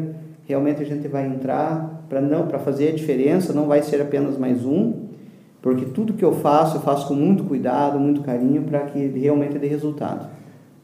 Realmente 0.50 0.82
a 0.82 0.84
gente 0.84 1.06
vai 1.06 1.28
entrar 1.28 2.02
para 2.08 2.20
não 2.20 2.48
para 2.48 2.58
fazer 2.58 2.88
a 2.88 2.92
diferença. 2.92 3.52
Não 3.52 3.68
vai 3.68 3.84
ser 3.84 4.02
apenas 4.02 4.36
mais 4.36 4.66
um, 4.66 4.94
porque 5.62 5.84
tudo 5.84 6.12
que 6.12 6.24
eu 6.24 6.32
faço 6.32 6.78
eu 6.78 6.80
faço 6.80 7.06
com 7.06 7.14
muito 7.14 7.44
cuidado, 7.44 8.00
muito 8.00 8.20
carinho, 8.22 8.62
para 8.62 8.80
que 8.80 8.98
realmente 8.98 9.56
dê 9.60 9.68
resultado. 9.68 10.26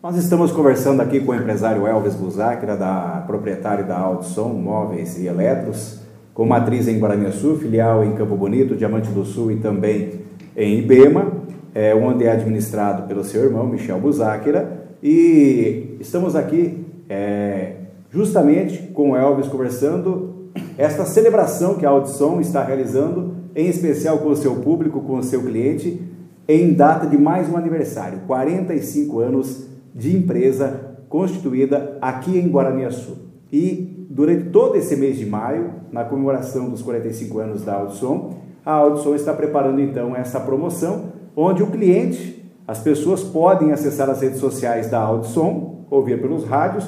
Nós 0.01 0.17
estamos 0.17 0.53
conversando 0.53 1.03
aqui 1.03 1.19
com 1.19 1.33
o 1.33 1.35
empresário 1.35 1.85
Elvis 1.85 2.15
Buzáquira, 2.15 2.77
da 2.77 3.25
proprietário 3.27 3.85
da 3.85 3.99
Audison 3.99 4.51
Móveis 4.51 5.19
e 5.19 5.27
Eletros, 5.27 5.99
com 6.33 6.47
matriz 6.47 6.87
em 6.87 7.01
Guaraniaçu, 7.01 7.57
filial 7.57 8.05
em 8.05 8.13
Campo 8.13 8.37
Bonito, 8.37 8.77
Diamante 8.77 9.11
do 9.11 9.25
Sul 9.25 9.51
e 9.51 9.57
também 9.57 10.21
em 10.57 10.79
Ibema, 10.79 11.33
é, 11.75 11.93
onde 11.93 12.23
é 12.23 12.31
administrado 12.31 13.09
pelo 13.09 13.25
seu 13.25 13.43
irmão 13.43 13.67
Michel 13.67 13.99
Buzáquira. 13.99 14.87
E 15.03 15.97
estamos 15.99 16.37
aqui 16.37 16.87
é, 17.09 17.76
justamente 18.17 18.79
com 18.95 19.11
o 19.11 19.17
Elvis 19.17 19.47
conversando 19.47 20.51
esta 20.79 21.05
celebração 21.05 21.75
que 21.75 21.85
a 21.85 21.91
Audison 21.91 22.41
está 22.41 22.65
realizando, 22.65 23.35
em 23.55 23.69
especial 23.69 24.19
com 24.19 24.31
o 24.31 24.37
seu 24.37 24.57
público, 24.57 25.03
com 25.03 25.19
o 25.19 25.23
seu 25.23 25.43
cliente, 25.43 26.01
em 26.49 26.73
data 26.73 27.07
de 27.07 27.19
mais 27.19 27.47
um 27.47 27.59
aniversário, 27.59 28.21
45 28.27 29.21
anos 29.21 29.67
de 29.95 30.17
empresa 30.17 30.97
constituída 31.11 31.99
aqui 32.01 32.39
em 32.39 32.49
Guaraniaçu. 32.49 33.19
E 33.53 34.07
durante 34.09 34.49
todo 34.49 34.77
esse 34.77 34.97
mês 34.97 35.19
de 35.19 35.27
maio, 35.27 35.73
na 35.93 36.03
comemoração 36.03 36.71
dos 36.71 36.81
45 36.81 37.39
anos 37.39 37.65
da 37.65 37.75
Audison, 37.75 38.35
a 38.65 38.73
Audison 38.73 39.15
está 39.15 39.35
preparando 39.35 39.79
então 39.79 40.17
essa 40.17 40.41
promoção, 40.41 41.13
onde 41.37 41.63
o 41.63 41.67
cliente, 41.67 42.51
as 42.67 42.79
pessoas 42.79 43.23
podem 43.23 43.73
acessar 43.73 44.09
as 44.09 44.23
redes 44.23 44.41
sociais 44.41 44.89
da 44.89 45.01
Audison, 45.01 45.85
ouvir 45.91 46.21
pelos 46.21 46.45
rádios, 46.45 46.87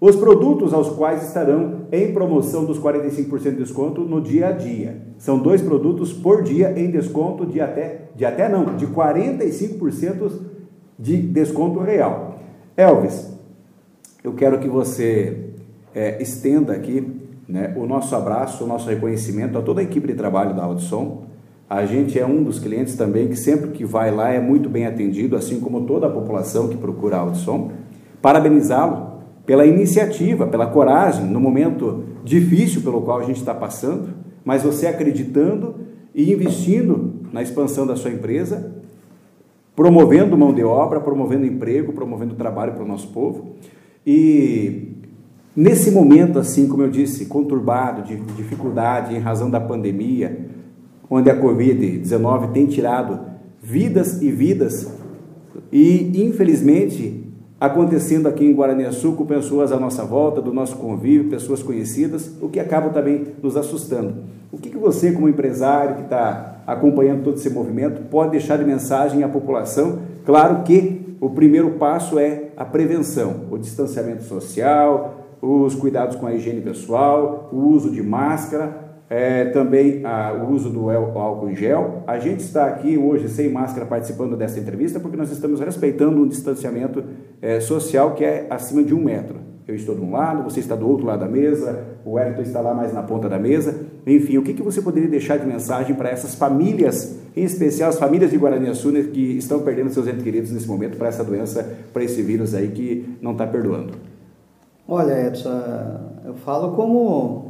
os 0.00 0.16
produtos 0.16 0.72
aos 0.72 0.88
quais 0.88 1.22
estarão 1.22 1.82
em 1.92 2.12
promoção 2.12 2.64
dos 2.64 2.80
45% 2.80 3.42
de 3.42 3.56
desconto 3.56 4.00
no 4.00 4.20
dia 4.20 4.48
a 4.48 4.52
dia. 4.52 5.02
São 5.18 5.38
dois 5.38 5.60
produtos 5.60 6.10
por 6.10 6.42
dia 6.42 6.72
em 6.78 6.90
desconto 6.90 7.44
de 7.44 7.60
até, 7.60 8.08
de 8.16 8.24
até 8.24 8.48
não, 8.48 8.76
de 8.76 8.86
45% 8.86 10.32
de 10.98 11.18
desconto 11.18 11.80
real. 11.80 12.38
Elvis, 12.74 13.30
eu 14.24 14.32
quero 14.32 14.58
que 14.58 14.68
você 14.68 15.50
é, 15.94 16.22
estenda 16.22 16.72
aqui 16.72 17.20
né, 17.46 17.74
o 17.76 17.84
nosso 17.84 18.16
abraço, 18.16 18.64
o 18.64 18.66
nosso 18.66 18.88
reconhecimento 18.88 19.58
a 19.58 19.62
toda 19.62 19.80
a 19.80 19.84
equipe 19.84 20.06
de 20.06 20.14
trabalho 20.14 20.54
da 20.54 20.64
Audison. 20.64 21.24
A 21.68 21.84
gente 21.84 22.18
é 22.18 22.24
um 22.24 22.42
dos 22.42 22.58
clientes 22.58 22.94
também 22.94 23.28
que 23.28 23.36
sempre 23.36 23.70
que 23.70 23.84
vai 23.84 24.10
lá 24.10 24.30
é 24.30 24.40
muito 24.40 24.68
bem 24.68 24.86
atendido, 24.86 25.36
assim 25.36 25.60
como 25.60 25.82
toda 25.82 26.06
a 26.06 26.10
população 26.10 26.68
que 26.68 26.76
procura 26.76 27.16
a 27.16 27.20
Audison. 27.20 27.72
Parabenizá-lo 28.22 29.09
pela 29.50 29.66
iniciativa, 29.66 30.46
pela 30.46 30.68
coragem 30.68 31.24
no 31.26 31.40
momento 31.40 32.04
difícil 32.22 32.82
pelo 32.82 33.02
qual 33.02 33.18
a 33.18 33.24
gente 33.24 33.38
está 33.38 33.52
passando, 33.52 34.10
mas 34.44 34.62
você 34.62 34.86
acreditando 34.86 35.74
e 36.14 36.32
investindo 36.32 37.14
na 37.32 37.42
expansão 37.42 37.84
da 37.84 37.96
sua 37.96 38.12
empresa, 38.12 38.76
promovendo 39.74 40.38
mão 40.38 40.54
de 40.54 40.62
obra, 40.62 41.00
promovendo 41.00 41.44
emprego, 41.44 41.92
promovendo 41.92 42.36
trabalho 42.36 42.74
para 42.74 42.84
o 42.84 42.86
nosso 42.86 43.08
povo. 43.08 43.56
E 44.06 44.92
nesse 45.56 45.90
momento, 45.90 46.38
assim 46.38 46.68
como 46.68 46.84
eu 46.84 46.88
disse, 46.88 47.26
conturbado, 47.26 48.02
de 48.02 48.20
dificuldade 48.36 49.16
em 49.16 49.18
razão 49.18 49.50
da 49.50 49.58
pandemia, 49.58 50.46
onde 51.10 51.28
a 51.28 51.36
Covid-19 51.36 52.52
tem 52.52 52.66
tirado 52.66 53.18
vidas 53.60 54.22
e 54.22 54.30
vidas, 54.30 54.96
e 55.72 56.24
infelizmente 56.24 57.19
acontecendo 57.60 58.26
aqui 58.26 58.46
em 58.46 58.54
Guaraniaçu 58.54 59.12
com 59.12 59.26
pessoas 59.26 59.70
à 59.70 59.78
nossa 59.78 60.02
volta, 60.02 60.40
do 60.40 60.50
nosso 60.52 60.76
convívio, 60.76 61.28
pessoas 61.28 61.62
conhecidas, 61.62 62.30
o 62.40 62.48
que 62.48 62.58
acaba 62.58 62.88
também 62.88 63.26
nos 63.42 63.54
assustando. 63.54 64.14
O 64.50 64.56
que, 64.56 64.70
que 64.70 64.78
você, 64.78 65.12
como 65.12 65.28
empresário 65.28 65.96
que 65.96 66.02
está 66.02 66.62
acompanhando 66.66 67.22
todo 67.22 67.36
esse 67.36 67.50
movimento, 67.50 68.08
pode 68.08 68.30
deixar 68.30 68.56
de 68.56 68.64
mensagem 68.64 69.22
à 69.22 69.28
população? 69.28 69.98
Claro 70.24 70.62
que 70.62 71.16
o 71.20 71.28
primeiro 71.28 71.72
passo 71.72 72.18
é 72.18 72.48
a 72.56 72.64
prevenção, 72.64 73.42
o 73.50 73.58
distanciamento 73.58 74.24
social, 74.24 75.16
os 75.42 75.74
cuidados 75.74 76.16
com 76.16 76.26
a 76.26 76.34
higiene 76.34 76.62
pessoal, 76.62 77.50
o 77.52 77.58
uso 77.58 77.90
de 77.90 78.02
máscara, 78.02 78.89
é, 79.10 79.46
também 79.46 80.06
a, 80.06 80.32
o 80.32 80.52
uso 80.52 80.70
do 80.70 80.88
álcool 80.88 81.50
em 81.50 81.56
gel. 81.56 82.04
A 82.06 82.20
gente 82.20 82.40
está 82.40 82.66
aqui 82.66 82.96
hoje 82.96 83.28
sem 83.28 83.50
máscara 83.50 83.84
participando 83.84 84.36
dessa 84.36 84.60
entrevista 84.60 85.00
porque 85.00 85.16
nós 85.16 85.32
estamos 85.32 85.58
respeitando 85.58 86.22
um 86.22 86.28
distanciamento 86.28 87.02
é, 87.42 87.58
social 87.58 88.14
que 88.14 88.24
é 88.24 88.46
acima 88.48 88.84
de 88.84 88.94
um 88.94 89.02
metro. 89.02 89.50
Eu 89.66 89.74
estou 89.74 89.94
de 89.94 90.00
um 90.00 90.12
lado, 90.12 90.42
você 90.42 90.60
está 90.60 90.74
do 90.74 90.88
outro 90.88 91.06
lado 91.06 91.20
da 91.20 91.28
mesa, 91.28 91.84
o 92.04 92.12
Wellington 92.12 92.42
está 92.42 92.60
lá 92.60 92.72
mais 92.72 92.92
na 92.92 93.02
ponta 93.02 93.28
da 93.28 93.38
mesa. 93.38 93.84
Enfim, 94.06 94.38
o 94.38 94.42
que, 94.42 94.54
que 94.54 94.62
você 94.62 94.80
poderia 94.80 95.08
deixar 95.08 95.38
de 95.38 95.46
mensagem 95.46 95.94
para 95.94 96.08
essas 96.08 96.34
famílias, 96.34 97.18
em 97.36 97.44
especial 97.44 97.90
as 97.90 97.98
famílias 97.98 98.30
de 98.30 98.36
Guaraniaçu, 98.36 98.90
né, 98.90 99.02
que 99.12 99.36
estão 99.36 99.60
perdendo 99.60 99.90
seus 99.90 100.08
entes 100.08 100.22
queridos 100.22 100.50
nesse 100.50 100.66
momento 100.66 100.96
para 100.96 101.08
essa 101.08 101.22
doença, 101.22 101.68
para 101.92 102.02
esse 102.02 102.20
vírus 102.22 102.54
aí 102.54 102.68
que 102.68 103.16
não 103.20 103.32
está 103.32 103.46
perdoando? 103.46 103.92
Olha, 104.88 105.28
Edson, 105.28 105.50
eu 106.24 106.34
falo 106.34 106.72
como 106.74 107.49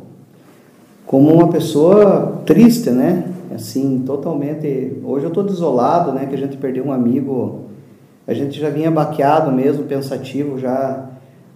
como 1.10 1.34
uma 1.34 1.48
pessoa 1.48 2.40
triste, 2.46 2.88
né? 2.88 3.24
Assim, 3.52 4.04
totalmente. 4.06 4.96
Hoje 5.02 5.24
eu 5.24 5.28
estou 5.30 5.42
desolado, 5.42 6.12
né? 6.12 6.26
Que 6.26 6.36
a 6.36 6.38
gente 6.38 6.56
perdeu 6.56 6.84
um 6.84 6.92
amigo. 6.92 7.62
A 8.28 8.32
gente 8.32 8.60
já 8.60 8.70
vinha 8.70 8.92
baqueado 8.92 9.50
mesmo, 9.50 9.82
pensativo 9.86 10.56
já 10.56 11.10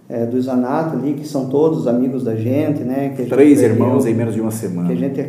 é, 0.09 0.25
do 0.25 0.41
Zanato 0.41 0.97
ali, 0.97 1.13
que 1.13 1.25
são 1.25 1.47
todos 1.47 1.87
amigos 1.87 2.21
da 2.21 2.35
gente, 2.35 2.83
né? 2.83 3.13
Que 3.15 3.27
Três 3.27 3.61
perdeu, 3.61 3.77
irmãos 3.77 4.05
em 4.05 4.13
menos 4.13 4.33
de 4.33 4.41
uma 4.41 4.51
semana. 4.51 4.89
Que 4.89 4.93
a 4.93 4.97
gente 4.97 5.25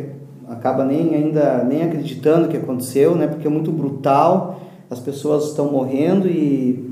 acaba 0.49 0.83
nem 0.83 1.15
ainda 1.15 1.63
nem 1.63 1.83
acreditando 1.83 2.49
que 2.49 2.57
aconteceu, 2.57 3.15
né? 3.15 3.27
Porque 3.27 3.47
é 3.47 3.49
muito 3.49 3.71
brutal. 3.71 4.59
As 4.89 4.99
pessoas 4.99 5.45
estão 5.45 5.71
morrendo 5.71 6.27
e, 6.27 6.91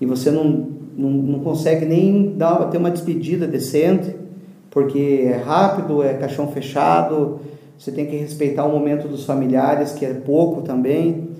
e 0.00 0.06
você 0.06 0.30
não, 0.30 0.68
não, 0.96 1.10
não 1.10 1.40
consegue 1.40 1.84
nem 1.84 2.36
dar, 2.38 2.56
ter 2.70 2.78
uma 2.78 2.90
despedida 2.90 3.46
decente 3.46 4.18
porque 4.70 5.24
é 5.26 5.36
rápido, 5.36 6.02
é 6.02 6.14
caixão 6.14 6.48
fechado, 6.48 7.40
você 7.76 7.90
tem 7.90 8.06
que 8.06 8.16
respeitar 8.16 8.64
o 8.64 8.70
momento 8.70 9.08
dos 9.08 9.24
familiares, 9.24 9.92
que 9.92 10.04
é 10.04 10.12
pouco 10.12 10.62
também. 10.62 11.30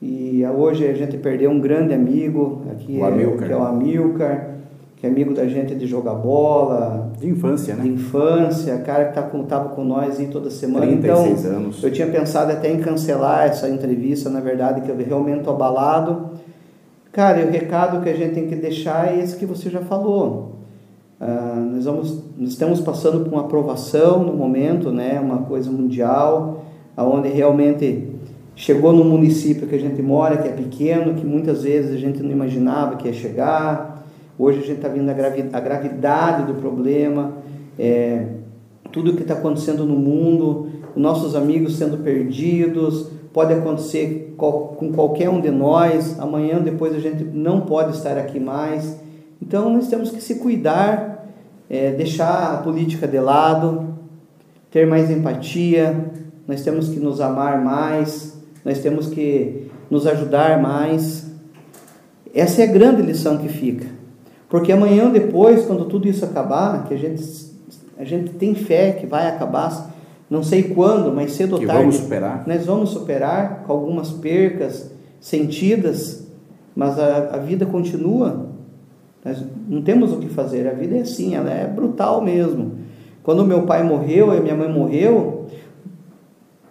E 0.00 0.44
hoje 0.46 0.86
a 0.86 0.94
gente 0.94 1.16
perdeu 1.18 1.50
um 1.50 1.60
grande 1.60 1.94
amigo 1.94 2.62
aqui, 2.70 3.00
é, 3.00 3.04
Amilcar. 3.04 3.46
que 3.46 3.52
é 3.52 3.56
o 3.56 3.62
Amilcar, 3.62 4.50
que 4.96 5.06
é 5.06 5.10
amigo 5.10 5.32
da 5.34 5.46
gente 5.46 5.74
de 5.74 5.86
jogar 5.86 6.14
bola. 6.14 7.12
De 7.18 7.28
infância, 7.28 7.74
né? 7.74 7.82
De 7.82 7.90
infância, 7.90 8.76
cara 8.78 9.04
que 9.06 9.14
tá 9.14 9.22
com, 9.22 9.44
tava 9.44 9.70
com 9.70 9.84
nós 9.84 10.18
aí 10.18 10.26
toda 10.26 10.50
semana. 10.50 10.86
36 10.86 11.44
então, 11.44 11.56
anos. 11.56 11.82
eu 11.82 11.92
tinha 11.92 12.06
pensado 12.06 12.50
até 12.50 12.72
em 12.72 12.80
cancelar 12.80 13.46
essa 13.46 13.68
entrevista, 13.68 14.28
na 14.28 14.40
verdade, 14.40 14.80
que 14.80 14.90
eu 14.90 14.96
realmente 14.96 15.44
tô 15.44 15.50
abalado. 15.50 16.30
Cara, 17.12 17.42
e 17.42 17.44
o 17.44 17.50
recado 17.50 18.02
que 18.02 18.08
a 18.08 18.14
gente 18.14 18.34
tem 18.34 18.48
que 18.48 18.56
deixar 18.56 19.14
é 19.14 19.20
esse 19.20 19.36
que 19.36 19.46
você 19.46 19.70
já 19.70 19.80
falou. 19.80 20.53
Ah, 21.26 21.56
nós, 21.72 21.86
vamos, 21.86 22.22
nós 22.36 22.50
estamos 22.50 22.82
passando 22.82 23.24
por 23.24 23.32
uma 23.32 23.40
aprovação 23.40 24.22
no 24.22 24.34
momento, 24.34 24.92
né, 24.92 25.18
uma 25.18 25.38
coisa 25.38 25.70
mundial, 25.70 26.66
aonde 26.94 27.30
realmente 27.30 28.10
chegou 28.54 28.92
no 28.92 29.02
município 29.02 29.66
que 29.66 29.74
a 29.74 29.78
gente 29.78 30.02
mora, 30.02 30.36
que 30.36 30.46
é 30.46 30.52
pequeno, 30.52 31.14
que 31.14 31.24
muitas 31.24 31.62
vezes 31.62 31.94
a 31.94 31.96
gente 31.96 32.22
não 32.22 32.30
imaginava 32.30 32.96
que 32.96 33.08
ia 33.08 33.14
chegar. 33.14 34.06
Hoje 34.38 34.58
a 34.58 34.66
gente 34.66 34.76
está 34.76 34.88
vendo 34.88 35.08
a, 35.08 35.14
gravi 35.14 35.48
a, 35.50 35.60
gravidade 35.60 36.44
do 36.44 36.60
problema, 36.60 37.32
é, 37.78 38.26
tudo 38.92 39.12
o 39.12 39.16
que 39.16 39.22
está 39.22 39.32
acontecendo 39.32 39.86
no 39.86 39.96
mundo, 39.96 40.68
nossos 40.94 41.34
amigos 41.34 41.76
sendo 41.76 41.96
perdidos, 42.04 43.08
pode 43.32 43.54
acontecer 43.54 44.34
com 44.36 44.92
qualquer 44.94 45.30
um 45.30 45.40
de 45.40 45.50
nós. 45.50 46.20
Amanhã, 46.20 46.60
depois, 46.60 46.94
a 46.94 46.98
gente 46.98 47.24
não 47.24 47.62
pode 47.62 47.96
estar 47.96 48.18
aqui 48.18 48.38
mais. 48.38 49.02
Então, 49.40 49.72
nós 49.72 49.88
temos 49.88 50.10
que 50.10 50.20
se 50.20 50.34
cuidar, 50.34 51.13
é, 51.74 51.90
deixar 51.90 52.54
a 52.54 52.56
política 52.58 53.08
de 53.08 53.18
lado, 53.18 53.94
ter 54.70 54.86
mais 54.86 55.10
empatia, 55.10 56.12
nós 56.46 56.62
temos 56.62 56.88
que 56.88 57.00
nos 57.00 57.20
amar 57.20 57.64
mais, 57.64 58.40
nós 58.64 58.78
temos 58.78 59.08
que 59.08 59.68
nos 59.90 60.06
ajudar 60.06 60.62
mais. 60.62 61.26
Essa 62.32 62.62
é 62.62 62.68
a 62.68 62.72
grande 62.72 63.02
lição 63.02 63.38
que 63.38 63.48
fica. 63.48 63.86
Porque 64.48 64.70
amanhã, 64.70 65.10
depois, 65.10 65.66
quando 65.66 65.86
tudo 65.86 66.06
isso 66.06 66.24
acabar, 66.24 66.84
que 66.84 66.94
a 66.94 66.96
gente, 66.96 67.24
a 67.98 68.04
gente 68.04 68.30
tem 68.34 68.54
fé 68.54 68.92
que 68.92 69.04
vai 69.04 69.26
acabar, 69.26 69.90
não 70.30 70.44
sei 70.44 70.62
quando, 70.62 71.12
mas 71.12 71.32
cedo 71.32 71.54
ou 71.54 71.66
tarde. 71.66 71.82
Vamos 71.82 71.96
superar. 71.96 72.44
Nós 72.46 72.64
vamos 72.64 72.90
superar 72.90 73.64
com 73.66 73.72
algumas 73.72 74.12
percas 74.12 74.92
sentidas, 75.18 76.24
mas 76.74 77.00
a, 77.00 77.34
a 77.34 77.38
vida 77.38 77.66
continua. 77.66 78.53
Nós 79.24 79.42
não 79.68 79.80
temos 79.82 80.12
o 80.12 80.18
que 80.18 80.28
fazer. 80.28 80.68
A 80.68 80.72
vida 80.72 80.96
é 80.96 81.00
assim, 81.00 81.34
ela 81.34 81.50
é 81.50 81.66
brutal 81.66 82.20
mesmo. 82.22 82.72
Quando 83.22 83.44
meu 83.44 83.62
pai 83.62 83.82
morreu 83.82 84.34
e 84.34 84.40
minha 84.40 84.54
mãe 84.54 84.70
morreu, 84.70 85.46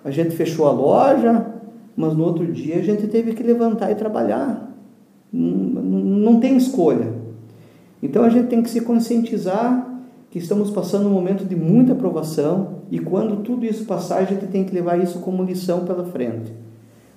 a 0.05 0.11
gente 0.11 0.35
fechou 0.35 0.67
a 0.67 0.71
loja, 0.71 1.47
mas 1.95 2.15
no 2.15 2.23
outro 2.23 2.45
dia 2.45 2.77
a 2.77 2.83
gente 2.83 3.07
teve 3.07 3.33
que 3.33 3.41
levantar 3.41 3.91
e 3.91 3.95
trabalhar. 3.95 4.71
Não, 5.31 5.81
não 5.81 6.39
tem 6.39 6.55
escolha. 6.55 7.11
Então 8.01 8.23
a 8.23 8.29
gente 8.29 8.47
tem 8.47 8.61
que 8.61 8.69
se 8.69 8.81
conscientizar 8.81 9.89
que 10.29 10.37
estamos 10.37 10.69
passando 10.69 11.07
um 11.07 11.11
momento 11.11 11.45
de 11.45 11.55
muita 11.55 11.93
aprovação 11.93 12.81
e 12.91 12.99
quando 12.99 13.37
tudo 13.43 13.65
isso 13.65 13.85
passar, 13.85 14.17
a 14.17 14.23
gente 14.25 14.45
tem 14.47 14.63
que 14.63 14.73
levar 14.73 15.01
isso 15.01 15.19
como 15.19 15.43
lição 15.43 15.85
pela 15.85 16.03
frente. 16.03 16.53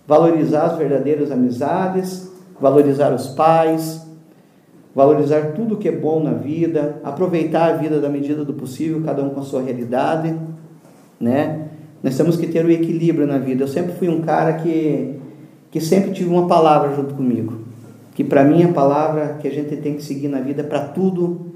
Valorizar 0.06 0.66
as 0.66 0.78
verdadeiras 0.78 1.30
amizades, 1.30 2.30
valorizar 2.60 3.12
os 3.12 3.28
pais, 3.28 4.05
valorizar 4.96 5.52
tudo 5.52 5.76
que 5.76 5.86
é 5.86 5.92
bom 5.92 6.22
na 6.22 6.32
vida, 6.32 6.98
aproveitar 7.04 7.68
a 7.68 7.76
vida 7.76 8.00
da 8.00 8.08
medida 8.08 8.46
do 8.46 8.54
possível, 8.54 9.02
cada 9.04 9.22
um 9.22 9.28
com 9.28 9.40
a 9.40 9.42
sua 9.42 9.60
realidade, 9.60 10.34
né? 11.20 11.66
Nós 12.02 12.16
temos 12.16 12.38
que 12.38 12.46
ter 12.46 12.64
o 12.64 12.70
equilíbrio 12.70 13.26
na 13.26 13.36
vida. 13.36 13.62
Eu 13.62 13.68
sempre 13.68 13.92
fui 13.92 14.08
um 14.08 14.22
cara 14.22 14.54
que, 14.54 15.18
que 15.70 15.82
sempre 15.82 16.12
tive 16.12 16.30
uma 16.30 16.46
palavra 16.48 16.96
junto 16.96 17.12
comigo. 17.12 17.58
Que 18.14 18.24
para 18.24 18.42
mim 18.42 18.62
a 18.62 18.72
palavra 18.72 19.36
que 19.38 19.46
a 19.46 19.50
gente 19.50 19.76
tem 19.76 19.96
que 19.96 20.02
seguir 20.02 20.28
na 20.28 20.40
vida 20.40 20.64
para 20.64 20.80
tudo 20.80 21.52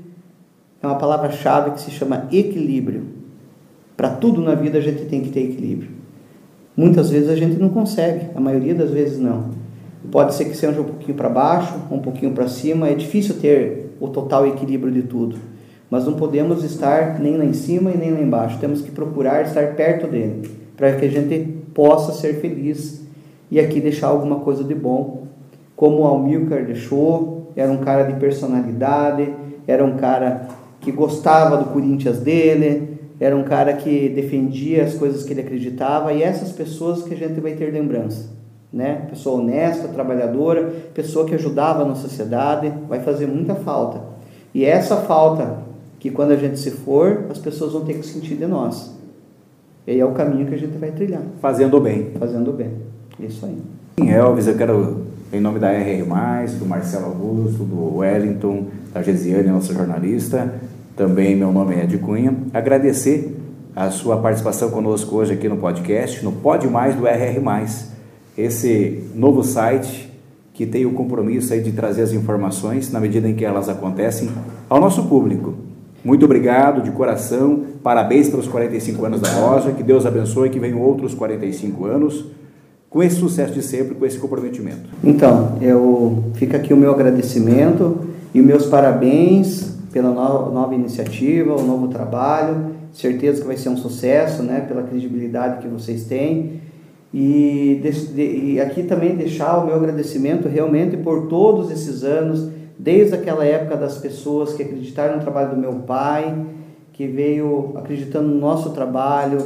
é 0.82 0.86
uma 0.86 0.96
palavra-chave 0.96 1.70
que 1.70 1.80
se 1.80 1.90
chama 1.90 2.28
equilíbrio. 2.30 3.04
Para 3.96 4.10
tudo 4.10 4.42
na 4.42 4.54
vida 4.54 4.76
a 4.76 4.82
gente 4.82 5.06
tem 5.06 5.22
que 5.22 5.30
ter 5.30 5.44
equilíbrio. 5.44 5.88
Muitas 6.76 7.08
vezes 7.08 7.30
a 7.30 7.36
gente 7.36 7.58
não 7.58 7.70
consegue, 7.70 8.26
a 8.34 8.40
maioria 8.40 8.74
das 8.74 8.90
vezes 8.90 9.18
não. 9.18 9.59
Pode 10.10 10.34
ser 10.34 10.46
que 10.46 10.56
seja 10.56 10.80
um 10.80 10.84
pouquinho 10.84 11.16
para 11.16 11.28
baixo, 11.28 11.74
um 11.90 11.98
pouquinho 11.98 12.32
para 12.32 12.48
cima, 12.48 12.88
é 12.88 12.94
difícil 12.94 13.36
ter 13.40 13.96
o 14.00 14.08
total 14.08 14.46
equilíbrio 14.46 14.92
de 14.92 15.02
tudo. 15.02 15.36
Mas 15.90 16.04
não 16.04 16.14
podemos 16.14 16.62
estar 16.64 17.18
nem 17.18 17.36
lá 17.36 17.44
em 17.44 17.52
cima 17.52 17.90
e 17.90 17.96
nem 17.96 18.12
lá 18.12 18.20
embaixo. 18.20 18.58
Temos 18.58 18.80
que 18.80 18.90
procurar 18.90 19.42
estar 19.42 19.74
perto 19.74 20.06
dele, 20.06 20.50
para 20.76 20.92
que 20.94 21.04
a 21.04 21.10
gente 21.10 21.38
possa 21.74 22.12
ser 22.12 22.34
feliz 22.40 23.04
e 23.50 23.58
aqui 23.58 23.80
deixar 23.80 24.08
alguma 24.08 24.36
coisa 24.40 24.62
de 24.62 24.74
bom. 24.74 25.26
Como 25.76 26.02
o 26.02 26.06
Almilcar 26.06 26.64
deixou, 26.64 27.52
era 27.56 27.70
um 27.70 27.78
cara 27.78 28.04
de 28.04 28.18
personalidade, 28.18 29.34
era 29.66 29.84
um 29.84 29.96
cara 29.96 30.48
que 30.80 30.90
gostava 30.90 31.56
do 31.56 31.66
Corinthians 31.66 32.20
dele, 32.20 32.98
era 33.18 33.36
um 33.36 33.42
cara 33.42 33.74
que 33.74 34.08
defendia 34.08 34.84
as 34.84 34.94
coisas 34.94 35.24
que 35.24 35.32
ele 35.32 35.42
acreditava 35.42 36.12
e 36.12 36.22
essas 36.22 36.52
pessoas 36.52 37.02
que 37.02 37.12
a 37.12 37.16
gente 37.16 37.38
vai 37.40 37.52
ter 37.52 37.70
lembrança, 37.70 38.30
né? 38.72 39.06
Pessoa 39.10 39.40
honesta, 39.40 39.88
trabalhadora, 39.88 40.72
pessoa 40.94 41.26
que 41.26 41.34
ajudava 41.34 41.84
na 41.84 41.94
sociedade, 41.94 42.72
vai 42.88 43.00
fazer 43.00 43.26
muita 43.26 43.54
falta. 43.54 44.00
E 44.54 44.64
essa 44.64 44.96
falta 44.96 45.58
que 45.98 46.10
quando 46.10 46.32
a 46.32 46.36
gente 46.36 46.58
se 46.58 46.70
for, 46.70 47.26
as 47.30 47.38
pessoas 47.38 47.72
vão 47.72 47.84
ter 47.84 47.94
que 47.94 48.06
sentir 48.06 48.36
de 48.36 48.46
nós. 48.46 48.94
E 49.86 49.92
aí 49.92 50.00
é 50.00 50.04
o 50.04 50.12
caminho 50.12 50.46
que 50.46 50.54
a 50.54 50.58
gente 50.58 50.76
vai 50.78 50.90
trilhar. 50.90 51.22
Fazendo 51.40 51.80
bem. 51.80 52.12
Fazendo 52.18 52.52
bem. 52.52 52.70
Isso 53.18 53.44
aí. 53.44 54.08
Elvis, 54.08 54.46
eu 54.46 54.56
quero, 54.56 55.06
em 55.32 55.40
nome 55.40 55.58
da 55.58 55.70
RR, 55.70 56.04
do 56.58 56.66
Marcelo 56.66 57.06
Augusto, 57.06 57.64
do 57.64 57.98
Wellington, 57.98 58.66
da 58.94 59.02
Gesiane, 59.02 59.48
nossa 59.48 59.74
jornalista, 59.74 60.54
também 60.96 61.36
meu 61.36 61.52
nome 61.52 61.74
é 61.74 61.84
Ed 61.84 61.98
Cunha, 61.98 62.34
agradecer 62.52 63.36
a 63.74 63.90
sua 63.90 64.16
participação 64.16 64.70
conosco 64.70 65.16
hoje 65.16 65.34
aqui 65.34 65.48
no 65.48 65.56
podcast, 65.58 66.24
no 66.24 66.32
Pode 66.32 66.66
Mais 66.66 66.94
do 66.94 67.06
RR, 67.06 67.40
esse 68.40 69.04
novo 69.14 69.42
site 69.42 70.10
que 70.52 70.66
tem 70.66 70.84
o 70.84 70.92
compromisso 70.92 71.52
aí 71.52 71.62
de 71.62 71.72
trazer 71.72 72.02
as 72.02 72.12
informações, 72.12 72.92
na 72.92 73.00
medida 73.00 73.28
em 73.28 73.34
que 73.34 73.44
elas 73.44 73.68
acontecem, 73.68 74.28
ao 74.68 74.78
nosso 74.78 75.04
público. 75.04 75.54
Muito 76.04 76.24
obrigado 76.24 76.82
de 76.82 76.90
coração, 76.90 77.64
parabéns 77.82 78.28
pelos 78.28 78.46
45 78.46 79.04
anos 79.04 79.20
da 79.20 79.38
loja, 79.38 79.72
que 79.72 79.82
Deus 79.82 80.04
abençoe 80.04 80.50
que 80.50 80.58
venham 80.58 80.80
outros 80.80 81.14
45 81.14 81.84
anos 81.86 82.26
com 82.90 83.02
esse 83.02 83.16
sucesso 83.16 83.54
de 83.54 83.62
sempre, 83.62 83.94
com 83.94 84.04
esse 84.04 84.18
comprometimento. 84.18 84.90
Então, 85.04 85.56
eu 85.60 86.24
fica 86.34 86.56
aqui 86.56 86.74
o 86.74 86.76
meu 86.76 86.90
agradecimento 86.90 87.98
e 88.34 88.42
meus 88.42 88.66
parabéns 88.66 89.78
pela 89.92 90.10
nova, 90.10 90.50
nova 90.50 90.74
iniciativa, 90.74 91.54
o 91.54 91.62
novo 91.62 91.88
trabalho. 91.88 92.72
Certeza 92.92 93.40
que 93.40 93.46
vai 93.46 93.56
ser 93.56 93.68
um 93.68 93.76
sucesso, 93.76 94.42
né? 94.42 94.60
Pela 94.66 94.82
credibilidade 94.82 95.62
que 95.62 95.68
vocês 95.68 96.04
têm. 96.04 96.60
E, 97.12 97.80
de, 97.82 98.22
e 98.22 98.60
aqui 98.60 98.84
também 98.84 99.16
deixar 99.16 99.58
o 99.58 99.66
meu 99.66 99.74
agradecimento 99.74 100.48
realmente 100.48 100.96
por 100.96 101.26
todos 101.26 101.70
esses 101.70 102.04
anos, 102.04 102.48
desde 102.78 103.14
aquela 103.14 103.44
época 103.44 103.76
das 103.76 103.98
pessoas 103.98 104.54
que 104.54 104.62
acreditaram 104.62 105.16
no 105.16 105.20
trabalho 105.20 105.50
do 105.50 105.56
meu 105.56 105.72
pai, 105.74 106.34
que 106.92 107.06
veio 107.06 107.72
acreditando 107.74 108.28
no 108.28 108.38
nosso 108.38 108.70
trabalho, 108.70 109.38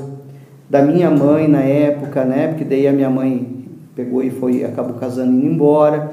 da 0.68 0.82
minha 0.82 1.10
mãe 1.10 1.48
na 1.48 1.60
época, 1.60 2.24
né? 2.24 2.48
Porque 2.48 2.64
daí 2.64 2.86
a 2.86 2.92
minha 2.92 3.10
mãe 3.10 3.64
pegou 3.94 4.22
e 4.22 4.30
foi 4.30 4.64
acabou 4.64 4.94
casando 4.94 5.32
e 5.32 5.36
indo 5.36 5.46
embora. 5.46 6.12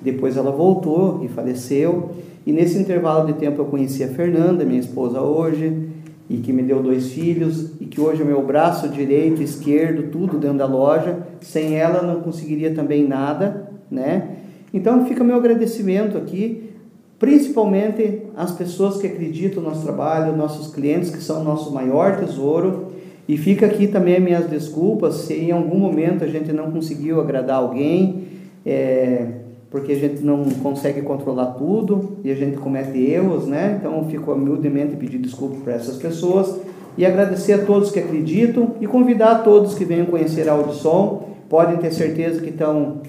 Depois 0.00 0.36
ela 0.36 0.50
voltou 0.50 1.20
e 1.22 1.28
faleceu. 1.28 2.10
E 2.46 2.52
nesse 2.52 2.78
intervalo 2.78 3.26
de 3.26 3.34
tempo 3.34 3.60
eu 3.60 3.66
conheci 3.66 4.02
a 4.02 4.08
Fernanda, 4.08 4.64
minha 4.64 4.80
esposa 4.80 5.20
hoje, 5.20 5.87
e 6.28 6.38
que 6.38 6.52
me 6.52 6.62
deu 6.62 6.82
dois 6.82 7.12
filhos, 7.12 7.72
e 7.80 7.86
que 7.86 8.00
hoje 8.00 8.22
é 8.22 8.24
meu 8.24 8.42
braço 8.42 8.88
direito, 8.88 9.42
esquerdo, 9.42 10.10
tudo 10.10 10.38
dentro 10.38 10.58
da 10.58 10.66
loja. 10.66 11.18
Sem 11.40 11.76
ela 11.76 12.02
não 12.02 12.20
conseguiria 12.20 12.74
também 12.74 13.06
nada, 13.06 13.70
né? 13.90 14.36
Então 14.72 15.06
fica 15.06 15.24
meu 15.24 15.36
agradecimento 15.36 16.18
aqui, 16.18 16.70
principalmente 17.18 18.22
às 18.36 18.52
pessoas 18.52 18.98
que 18.98 19.06
acreditam 19.06 19.62
no 19.62 19.70
nosso 19.70 19.82
trabalho, 19.82 20.36
nossos 20.36 20.72
clientes 20.72 21.10
que 21.10 21.22
são 21.22 21.40
o 21.40 21.44
nosso 21.44 21.72
maior 21.72 22.18
tesouro. 22.18 22.88
E 23.26 23.36
fica 23.36 23.66
aqui 23.66 23.86
também 23.86 24.16
as 24.16 24.22
minhas 24.22 24.46
desculpas 24.46 25.14
se 25.16 25.34
em 25.34 25.50
algum 25.50 25.78
momento 25.78 26.24
a 26.24 26.26
gente 26.26 26.52
não 26.52 26.70
conseguiu 26.70 27.20
agradar 27.20 27.56
alguém. 27.58 28.24
É, 28.64 29.26
porque 29.70 29.92
a 29.92 29.96
gente 29.96 30.22
não 30.22 30.44
consegue 30.62 31.02
controlar 31.02 31.52
tudo 31.52 32.18
e 32.24 32.30
a 32.30 32.34
gente 32.34 32.56
comete 32.56 32.98
erros, 32.98 33.46
né? 33.46 33.76
Então, 33.78 34.04
fico 34.08 34.32
humildemente 34.32 34.96
pedir 34.96 35.18
desculpa 35.18 35.56
para 35.62 35.74
essas 35.74 35.96
pessoas 35.96 36.58
e 36.96 37.04
agradecer 37.04 37.52
a 37.52 37.58
todos 37.64 37.90
que 37.90 37.98
acreditam 37.98 38.74
e 38.80 38.86
convidar 38.86 39.32
a 39.32 39.38
todos 39.40 39.74
que 39.74 39.84
venham 39.84 40.06
conhecer 40.06 40.48
a 40.48 40.52
Audison. 40.52 41.28
Podem 41.48 41.76
ter 41.76 41.92
certeza 41.92 42.40
que 42.40 42.48
estão, 42.48 43.02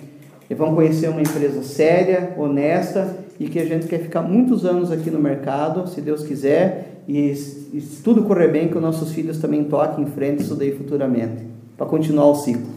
vão 0.56 0.76
conhecer 0.76 1.10
uma 1.10 1.22
empresa 1.22 1.63
séria, 1.63 2.33
honesta 2.38 3.17
e 3.40 3.48
que 3.48 3.58
a 3.58 3.65
gente 3.65 3.88
quer 3.88 4.00
ficar 4.00 4.21
muitos 4.21 4.65
anos 4.65 4.92
aqui 4.92 5.10
no 5.10 5.19
mercado, 5.19 5.88
se 5.88 6.02
Deus 6.02 6.23
quiser, 6.23 7.04
e, 7.08 7.31
e 7.31 7.81
se 7.81 8.04
tudo 8.04 8.23
correr 8.23 8.50
bem, 8.50 8.67
que 8.67 8.75
os 8.75 8.81
nossos 8.81 9.13
filhos 9.13 9.38
também 9.38 9.63
toquem 9.63 10.04
em 10.04 10.08
frente 10.08 10.44
isso 10.44 10.56
daí 10.56 10.73
futuramente, 10.73 11.46
para 11.77 11.88
continuar 11.88 12.27
o 12.27 12.36
ciclo. 12.36 12.67